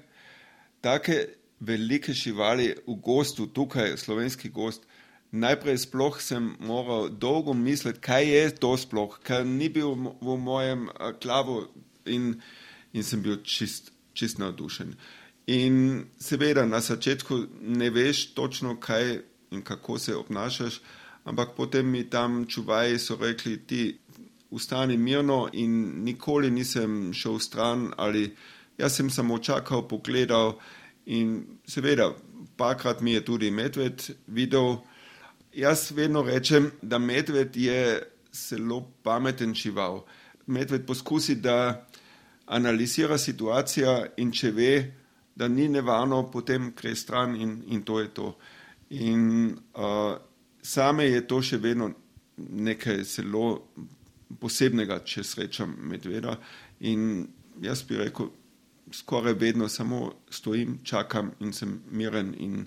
take 0.85 1.44
velike 1.67 2.13
živali 2.13 2.75
v 2.87 2.95
gostu, 3.03 3.47
tukaj 3.47 3.97
slovenski 3.97 4.49
gost. 4.49 4.87
Najprej 5.35 5.79
sploh 5.79 6.21
sem 6.23 6.53
moral 6.61 7.09
dolgo 7.09 7.55
misliti, 7.55 8.01
kaj 8.01 8.29
je 8.29 8.45
to 8.63 8.77
sploh, 8.79 9.19
ker 9.25 9.43
ni 9.47 9.69
bil 9.69 9.97
v 10.21 10.37
mojem 10.39 10.87
klavu 11.23 11.65
in, 12.07 12.37
in 12.93 13.03
sem 13.03 13.23
bil 13.23 13.41
čist, 13.43 13.91
čist 14.15 14.39
navdušen. 14.39 14.95
In 15.51 16.05
seveda 16.23 16.65
na 16.67 16.81
začetku 16.81 17.41
ne 17.61 17.91
veš 17.91 18.31
točno, 18.35 18.77
kaj 18.81 19.19
in 19.51 19.63
kako 19.63 19.99
se 19.99 20.15
obnašaš, 20.17 20.81
ampak 21.25 21.57
potem 21.57 21.91
mi 21.91 22.05
tam 22.11 22.47
čuvaji 22.47 22.99
so 22.99 23.19
rekli, 23.21 23.59
ti 23.67 23.99
ustani 24.51 24.97
mirno 24.97 25.49
in 25.53 26.05
nikoli 26.05 26.51
nisem 26.51 27.13
šel 27.13 27.39
stran 27.39 27.91
ali 27.97 28.37
jaz 28.79 28.97
sem 28.97 29.11
samo 29.11 29.39
čakal, 29.39 29.89
pogledal 29.89 30.59
in 31.07 31.59
seveda, 31.67 32.13
parkrat 32.57 33.01
mi 33.01 33.13
je 33.13 33.25
tudi 33.25 33.51
medved 33.51 34.11
videl. 34.27 34.77
Jaz 35.55 35.91
vedno 35.95 36.23
rečem, 36.23 36.71
da 36.83 36.99
medved 36.99 37.57
je 37.57 38.03
zelo 38.35 38.81
pameten 39.03 39.55
žival. 39.55 40.05
Medved 40.47 40.87
poskusi, 40.87 41.35
da 41.35 41.87
analizira 42.47 43.19
situacijo 43.19 44.05
in 44.17 44.33
če 44.33 44.51
ve, 44.51 44.93
da 45.37 45.49
ni 45.49 45.69
nevarno, 45.69 46.31
potem 46.31 46.73
gre 46.77 46.95
stran 46.97 47.37
in, 47.37 47.63
in 47.67 47.83
to 47.83 48.01
je 48.01 48.09
to. 48.15 48.35
In 48.91 49.55
uh, 49.75 50.17
same 50.63 51.05
je 51.05 51.27
to 51.27 51.41
še 51.43 51.59
vedno 51.63 51.91
nekaj 52.37 53.03
zelo 53.05 53.47
posebnega, 54.41 55.01
če 55.07 55.25
srečam 55.25 55.75
medveda. 55.91 56.37
In 56.91 57.27
jaz 57.63 57.83
bi 57.89 57.99
rekel, 57.99 58.31
skoraj 58.95 59.35
vedno 59.41 59.69
samo 59.69 60.13
stojim, 60.31 60.79
čakam 60.85 61.33
in 61.41 61.53
sem 61.53 61.81
miren. 61.91 62.35
In 62.39 62.67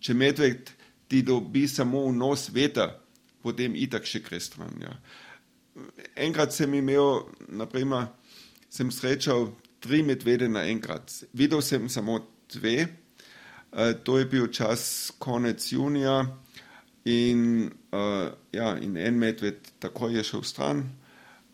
če 0.00 0.14
medved 0.14 0.70
ti 1.10 1.22
dobi 1.26 1.66
samo 1.68 2.06
v 2.06 2.14
nos 2.16 2.48
veter, 2.54 2.94
potem 3.42 3.74
itak 3.74 4.06
še 4.06 4.22
gre 4.22 4.40
stran. 4.40 4.76
Ja. 4.82 4.94
Enkrat 6.20 6.54
sem 6.54 6.74
imel, 6.78 7.24
naprimer, 7.48 8.10
sem 8.70 8.92
srečal 8.94 9.50
tri 9.82 10.02
medvede 10.06 10.48
naenkrat. 10.48 11.24
Videl 11.34 11.62
sem 11.64 11.88
samo 11.88 12.20
dve, 12.52 12.76
uh, 12.86 13.92
to 14.04 14.18
je 14.20 14.28
bil 14.30 14.46
čas 14.54 15.10
konec 15.18 15.66
junija. 15.72 16.22
In, 17.10 17.70
uh, 17.96 18.28
ja, 18.52 18.74
in 18.78 18.98
en 19.00 19.18
medved 19.18 19.72
takoj 19.80 20.18
je 20.18 20.24
šel 20.30 20.42
stran, 20.44 20.82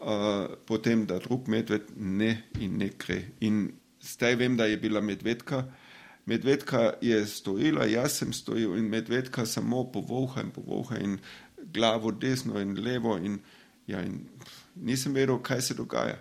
uh, 0.03 0.51
potem 0.67 1.07
da 1.07 1.21
drug 1.23 1.47
medved 1.49 1.95
ne 1.97 2.33
in 2.61 2.81
ne 2.83 2.91
gre. 2.99 3.21
In 3.47 3.69
zdaj 4.01 4.35
vem, 4.37 4.57
da 4.57 4.65
je 4.65 4.77
bila 4.77 5.01
medvedka. 5.01 5.65
Medvedka 6.27 6.93
je 7.01 7.27
stojila, 7.27 7.87
jaz 7.87 8.19
sem 8.19 8.33
stojil 8.33 8.77
in 8.77 8.89
medvedka 8.91 9.47
samo 9.47 9.85
povoha 9.93 10.43
in 10.43 10.51
povoha 10.51 10.99
in 10.99 11.19
glavo 11.73 12.11
desno 12.11 12.61
in 12.61 12.75
levo. 12.85 13.17
In, 13.17 13.39
ja, 13.87 14.03
in 14.03 14.27
nisem 14.75 15.15
vedel, 15.15 15.39
kaj 15.39 15.61
se 15.61 15.75
dogaja. 15.75 16.19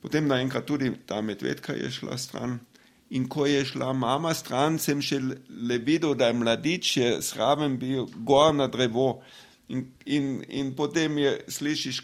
Potem 0.00 0.26
naenkrat 0.26 0.66
tudi 0.66 0.92
ta 1.06 1.20
medvedka 1.20 1.72
je 1.72 1.90
šla 1.90 2.18
stran. 2.18 2.58
In 3.10 3.28
ko 3.28 3.46
je 3.46 3.64
šla 3.64 3.92
mama 3.92 4.34
stran, 4.34 4.78
sem 4.78 5.00
še 5.02 5.18
le 5.48 5.78
videl, 5.78 6.14
da 6.14 6.28
je 6.28 6.36
mladič 6.36 6.96
je 6.96 7.22
sraven 7.22 7.78
bil 7.80 8.06
gor 8.24 8.52
na 8.54 8.66
drevo. 8.68 9.22
In, 9.68 9.86
in, 10.04 10.42
in 10.48 10.74
potem 10.76 11.18
je 11.18 11.32
slišiš, 11.48 12.02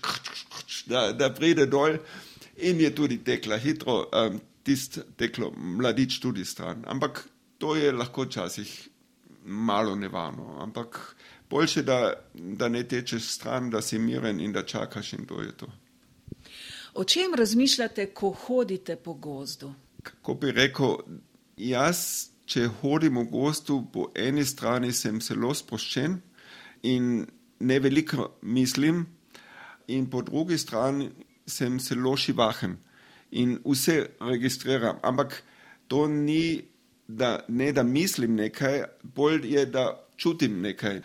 da, 0.89 1.13
da 1.13 1.31
pride 1.33 1.67
dol 1.67 1.97
in 2.57 2.81
je 2.81 2.91
tudi 2.95 3.19
tekla 3.25 3.57
hitro, 3.57 4.05
um, 4.13 4.41
tist 4.65 4.99
teklo 5.17 5.53
mladič 5.57 6.19
tudi 6.21 6.45
stran. 6.45 6.85
Ampak 6.87 7.25
to 7.59 7.77
je 7.77 7.93
lahko 7.93 8.25
včasih 8.25 8.89
malo 9.45 9.95
nevarno. 9.97 10.59
Ampak 10.63 11.17
boljše, 11.51 11.83
da, 11.83 12.13
da 12.35 12.69
ne 12.69 12.83
tečeš 12.89 13.29
stran, 13.37 13.71
da 13.71 13.83
si 13.83 13.99
miren 13.99 14.41
in 14.41 14.53
da 14.53 14.65
čakaš 14.65 15.13
in 15.13 15.27
to 15.27 15.43
je 15.43 15.57
to. 15.57 15.67
O 16.95 17.05
čem 17.05 17.35
razmišljate, 17.35 18.07
ko 18.15 18.31
hodite 18.31 18.97
po 18.97 19.15
gozdu? 19.15 19.75
kako 20.05 20.35
bi 20.35 20.53
rekel, 20.53 20.99
jaz, 21.57 21.99
če 22.47 22.69
hodim 22.81 23.19
v 23.23 23.27
gostu, 23.33 23.81
po 23.93 24.11
eni 24.17 24.45
strani 24.45 24.93
sem 24.93 25.21
zelo 25.25 25.55
sproščen 25.57 26.19
in 26.91 27.25
ne 27.65 27.79
veliko 27.81 28.35
mislim, 28.43 29.05
in 29.89 30.09
po 30.11 30.23
drugi 30.25 30.59
strani 30.61 31.09
sem 31.47 31.79
zelo 31.81 32.15
šivahen 32.17 32.77
in 33.31 33.59
vse 33.65 34.07
registriram. 34.21 34.97
Ampak 35.03 35.43
to 35.89 36.07
ni, 36.09 36.63
da 37.09 37.45
ne 37.49 37.73
da 37.73 37.83
mislim 37.83 38.35
nekaj, 38.35 38.83
bolj 39.03 39.55
je, 39.55 39.67
da 39.67 40.07
čutim 40.17 40.61
nekaj. 40.61 41.03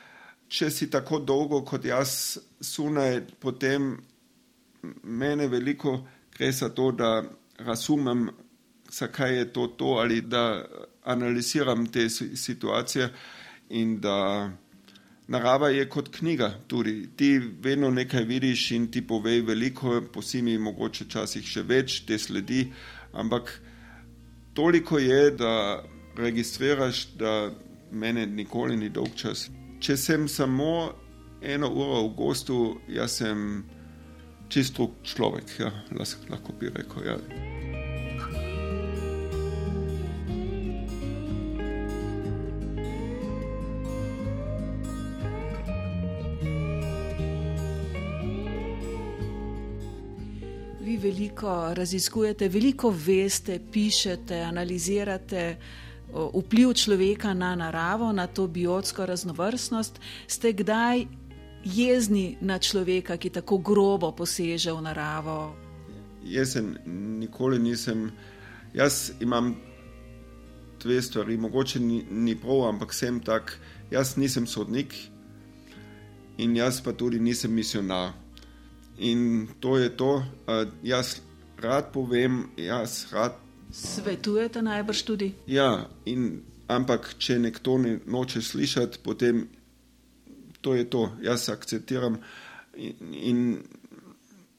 Če 0.48 0.70
si 0.72 0.90
tako 0.90 1.20
dolgo 1.20 1.62
kot 1.62 1.86
jaz 1.86 2.38
sunaj, 2.62 3.22
potem 3.40 3.98
mene 5.04 5.48
veliko 5.48 6.00
gre 6.38 6.52
za 6.52 6.70
to, 6.70 6.92
da 6.92 7.24
razumem 7.58 8.30
zakaj 8.92 9.38
je 9.38 9.54
to 9.54 9.68
to, 9.68 9.86
ali 9.86 10.22
da 10.22 10.66
analiziram 11.04 11.86
te 11.92 12.10
situacije. 12.10 13.10
In 13.70 14.00
da 14.00 14.50
narava 15.30 15.70
je 15.70 15.86
kot 15.90 16.10
knjiga, 16.18 16.50
tudi 16.68 17.10
ti 17.16 17.38
vedno 17.62 17.92
nekaj 17.92 18.24
vidiš 18.24 18.72
in 18.72 18.88
ti 18.92 19.02
pove 19.08 19.42
veliko, 19.42 20.02
posimi 20.14 20.58
mogoče 20.58 21.06
časih 21.10 21.46
še 21.46 21.64
več, 21.70 22.02
te 22.08 22.18
sledi, 22.18 22.66
ampak 23.14 23.54
toliko 24.58 25.00
je, 25.00 25.32
da 25.38 25.84
registriraš, 26.18 27.06
da 27.22 27.52
mene 27.92 28.26
nikoli 28.26 28.78
ni 28.78 28.90
dolg 28.90 29.14
čas. 29.16 29.48
Če 29.80 29.98
sem 29.98 30.28
samo 30.28 30.90
eno 31.42 31.70
uro 31.70 32.04
v 32.10 32.16
gostu, 32.18 32.60
jaz 32.90 33.22
sem 33.22 33.64
čisto 34.50 34.92
človek, 35.06 35.56
ja, 35.62 35.72
lahko 35.94 36.58
bi 36.60 36.74
rekel. 36.74 37.06
Ja. 37.06 37.59
Veliko 51.40 51.74
raziskujete, 51.74 52.50
veliko 52.50 52.90
veste, 52.90 53.60
pišete, 53.72 54.42
analizirate 54.44 55.58
vpliv 56.12 56.74
človeka 56.74 57.34
na 57.34 57.56
naravo, 57.56 58.12
na 58.12 58.28
to 58.28 58.48
biotsko 58.48 59.06
raznovrstnost. 59.06 60.00
Ste 60.28 60.54
kdaj 60.54 61.06
jezni 61.64 62.38
na 62.42 62.60
človeka, 62.60 63.18
ki 63.18 63.30
tako 63.30 63.58
grobo 63.58 64.12
poseže 64.12 64.72
v 64.72 64.82
naravo? 64.82 65.56
Jaz 66.24 66.58
nikoli 66.86 67.60
nisem. 67.60 68.12
Jaz 68.74 69.12
imam 69.22 69.56
dve 70.84 71.02
stvari, 71.02 71.38
mogoče 71.38 71.80
ni, 71.80 72.04
ni 72.12 72.36
prav, 72.36 72.68
ampak 72.70 72.94
sem 72.94 73.20
tak. 73.20 73.60
Jaz 73.92 74.18
nisem 74.18 74.48
sodnik 74.48 74.94
in 76.38 76.56
jaz 76.56 76.82
pa 76.84 76.92
tudi 76.92 77.20
nisem 77.20 77.52
misionar. 77.54 78.14
In 78.98 79.48
to 79.60 79.78
je 79.78 79.90
to. 79.90 80.24
Jaz 80.84 81.29
rad 81.62 81.92
povem, 81.94 82.44
jaz 82.58 83.06
rad. 83.12 83.36
Svetujete 83.72 84.62
najbrž 84.62 85.02
tudi? 85.06 85.34
Ja, 85.48 85.90
in, 86.06 86.42
ampak 86.68 87.14
če 87.18 87.40
nekdo 87.40 87.78
ne 87.78 88.00
noče 88.06 88.42
slišati, 88.42 89.02
potem 89.04 89.48
to 90.62 90.76
je 90.76 90.90
to, 90.90 91.10
jaz 91.22 91.50
akceptiram. 91.50 92.18
In, 92.76 92.96
in 93.14 93.44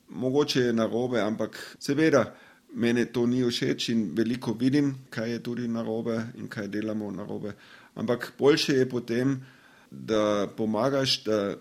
mogoče 0.08 0.60
je 0.60 0.72
narobe, 0.72 1.20
ampak 1.20 1.58
seveda 1.78 2.30
meni 2.74 3.06
to 3.12 3.26
ni 3.26 3.42
všeč 3.42 3.88
in 3.88 4.10
veliko 4.14 4.52
vidim, 4.52 4.94
kaj 5.10 5.30
je 5.30 5.42
tudi 5.42 5.68
narobe 5.68 6.20
in 6.38 6.48
kaj 6.48 6.68
delamo 6.68 7.10
narobe. 7.10 7.54
Ampak 7.94 8.32
boljše 8.38 8.72
je 8.72 8.88
potem, 8.88 9.40
da 9.90 10.46
pomagaš, 10.56 11.24
da 11.24 11.56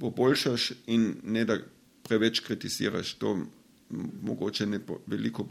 poboljšaš 0.00 0.72
in 0.86 1.14
ne 1.22 1.44
da 1.44 1.58
preveč 2.02 2.40
kritiziraš. 2.40 3.14
To 3.14 3.38
mogoče 3.90 4.66
ne 4.66 4.80
po, 4.86 4.98
veliko 5.06 5.46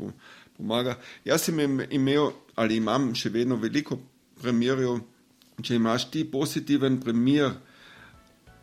pomaga. 0.58 0.98
Jaz 1.26 1.48
sem 1.48 1.60
imel 1.90 2.32
ali 2.56 2.78
imam 2.78 3.14
še 3.16 3.30
vedno 3.30 3.56
veliko 3.60 4.00
primerov, 4.42 5.00
če 5.64 5.76
imaš 5.76 6.10
ti 6.12 6.26
pozitiven 6.28 7.00
primer, 7.02 7.54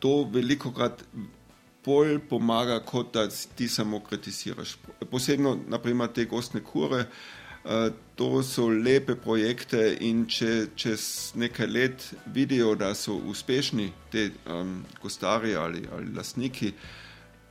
to 0.02 0.22
veliko 0.32 0.72
krat 0.74 1.04
bolj 1.84 2.18
pomaga, 2.28 2.80
kot 2.86 3.14
da 3.14 3.26
ti 3.28 3.68
samo 3.68 4.00
kritiziraš. 4.00 4.76
Posebno, 5.10 5.56
naprimer, 5.68 6.12
te 6.14 6.26
gostne 6.30 6.62
kure, 6.62 7.06
uh, 7.64 7.88
to 8.16 8.42
so 8.46 8.68
lepe 8.68 9.16
projekte 9.18 9.80
in 10.00 10.24
če 10.30 10.52
čez 10.78 11.32
nekaj 11.38 11.66
let 11.66 12.06
vidijo, 12.34 12.74
da 12.78 12.92
so 12.94 13.16
uspešni 13.16 13.90
ti 14.12 14.28
um, 14.46 14.82
gostari 15.02 15.56
ali, 15.56 15.86
ali 15.92 16.14
lastniki, 16.14 16.72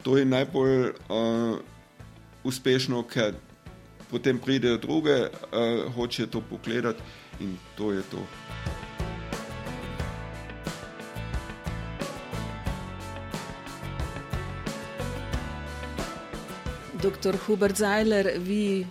to 0.04 0.18
je 0.18 0.26
najbolj 0.26 0.90
uh, 0.90 1.60
uspešno, 2.44 3.04
ker 3.04 3.36
potem 4.12 4.40
pridejo 4.40 4.78
druge, 4.78 5.30
uh, 5.30 5.94
hočejo 5.96 6.28
to 6.28 6.42
pogledati 6.42 7.02
in 7.40 7.58
to 7.78 7.92
je 7.92 8.04
to. 8.12 8.22
Doktor 17.02 17.38
Hubert 17.48 17.78
Zajler, 17.78 18.38
vi 18.38 18.86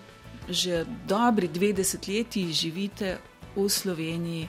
že 0.51 0.83
dobri 1.07 1.47
dve 1.49 1.71
desetletji 1.73 2.51
živite 2.51 3.23
v 3.55 3.71
Sloveniji. 3.71 4.49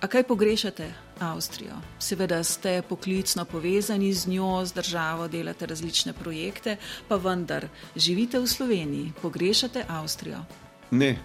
A 0.00 0.04
kaj 0.04 0.28
pogrešate 0.28 1.03
Avstrijo? 1.20 1.76
Seveda 1.98 2.42
ste 2.44 2.82
poklicno 2.88 3.44
povezani 3.44 4.12
z 4.12 4.26
njo, 4.28 4.64
z 4.64 4.74
državo, 4.74 5.28
delate 5.28 5.66
različne 5.66 6.12
projekte, 6.12 6.76
pa 7.08 7.16
vendar 7.16 7.68
živite 7.96 8.38
v 8.38 8.46
Sloveniji, 8.46 9.12
pogrešate 9.22 9.84
Avstrijo? 9.88 10.44
Ne, 10.90 11.18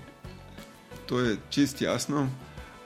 to 1.06 1.19
je 1.19 1.38
čist 1.49 1.82
jasno. 1.82 2.30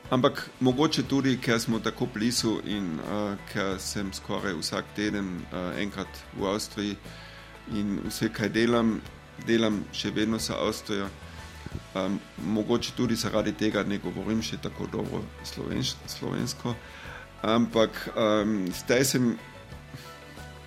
Ampak 0.10 0.50
mogoče 0.60 1.04
tudi, 1.04 1.38
ker 1.42 1.60
smo 1.60 1.80
tako 1.80 2.08
blizu 2.14 2.60
in 2.66 3.00
uh, 3.00 3.38
ker 3.54 3.80
sem 3.80 4.14
skoraj 4.14 4.54
vsak 4.60 4.86
teden 4.96 5.42
uh, 5.52 5.74
enkrat 5.80 6.08
v 6.38 6.46
Avstriji 6.46 6.96
in 7.74 8.00
vse, 8.06 8.30
kaj 8.30 8.50
delam, 8.50 9.02
delam 9.48 9.84
še 9.92 10.12
vedno 10.12 10.40
za 10.40 10.60
Avstrijo. 10.60 11.08
Um, 11.96 12.20
mogoče 12.38 12.92
tudi 12.98 13.16
zaradi 13.16 13.54
tega 13.54 13.84
ne 13.84 13.98
govorim 13.98 14.42
še 14.42 14.58
tako 14.62 14.88
dobro 14.92 15.24
slovenš, 15.46 15.96
slovensko. 16.08 16.76
Ampak 17.44 18.10
um, 18.16 18.68
zdaj 18.74 19.06
sem, 19.06 19.34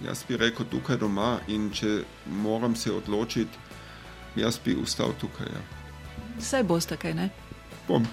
jaz 0.05 0.25
bi 0.29 0.37
rekel, 0.37 0.67
tukaj 0.71 1.01
doma 1.01 1.39
in 1.49 1.71
če 1.71 2.03
moram 2.27 2.77
se 2.77 2.93
odločiti, 2.93 3.59
jaz 4.37 4.61
bi 4.65 4.77
ustal 4.77 5.15
tukaj. 5.21 5.51
Ja. 5.51 5.65
Vse 6.39 6.63
boste, 6.63 6.97
kaj 7.01 7.15
ne? 7.15 7.31
Bom. 7.89 8.07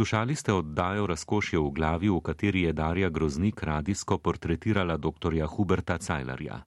Poslušali 0.00 0.32
ste 0.36 0.52
oddajo 0.56 1.04
Razkošje 1.06 1.58
v 1.60 1.70
glavi, 1.76 2.08
v 2.08 2.24
kateri 2.24 2.62
je 2.62 2.72
Darja 2.72 3.10
Groznik 3.12 3.60
radijsko 3.62 4.16
portretirala 4.18 4.96
dr. 4.96 5.36
Huberta 5.44 5.98
Cajlarja. 5.98 6.64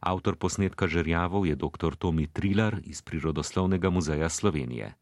Avtor 0.00 0.40
posnetka 0.40 0.88
žerjavov 0.88 1.44
je 1.44 1.52
dr. 1.52 1.92
Tomi 2.00 2.32
Trilar 2.32 2.80
iz 2.84 3.02
Prirodoslovnega 3.02 3.90
muzeja 3.90 4.28
Slovenije. 4.28 4.94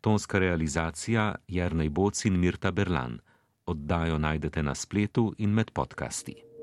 Tonska 0.00 0.38
realizacija 0.38 1.34
Jrnej 1.48 1.90
Boc 1.90 2.24
in 2.24 2.38
Mirta 2.38 2.70
Berlan. 2.70 3.18
Oddajo 3.66 4.18
najdete 4.18 4.62
na 4.62 4.74
spletu 4.74 5.34
in 5.38 5.50
med 5.50 5.74
podcasti. 5.74 6.45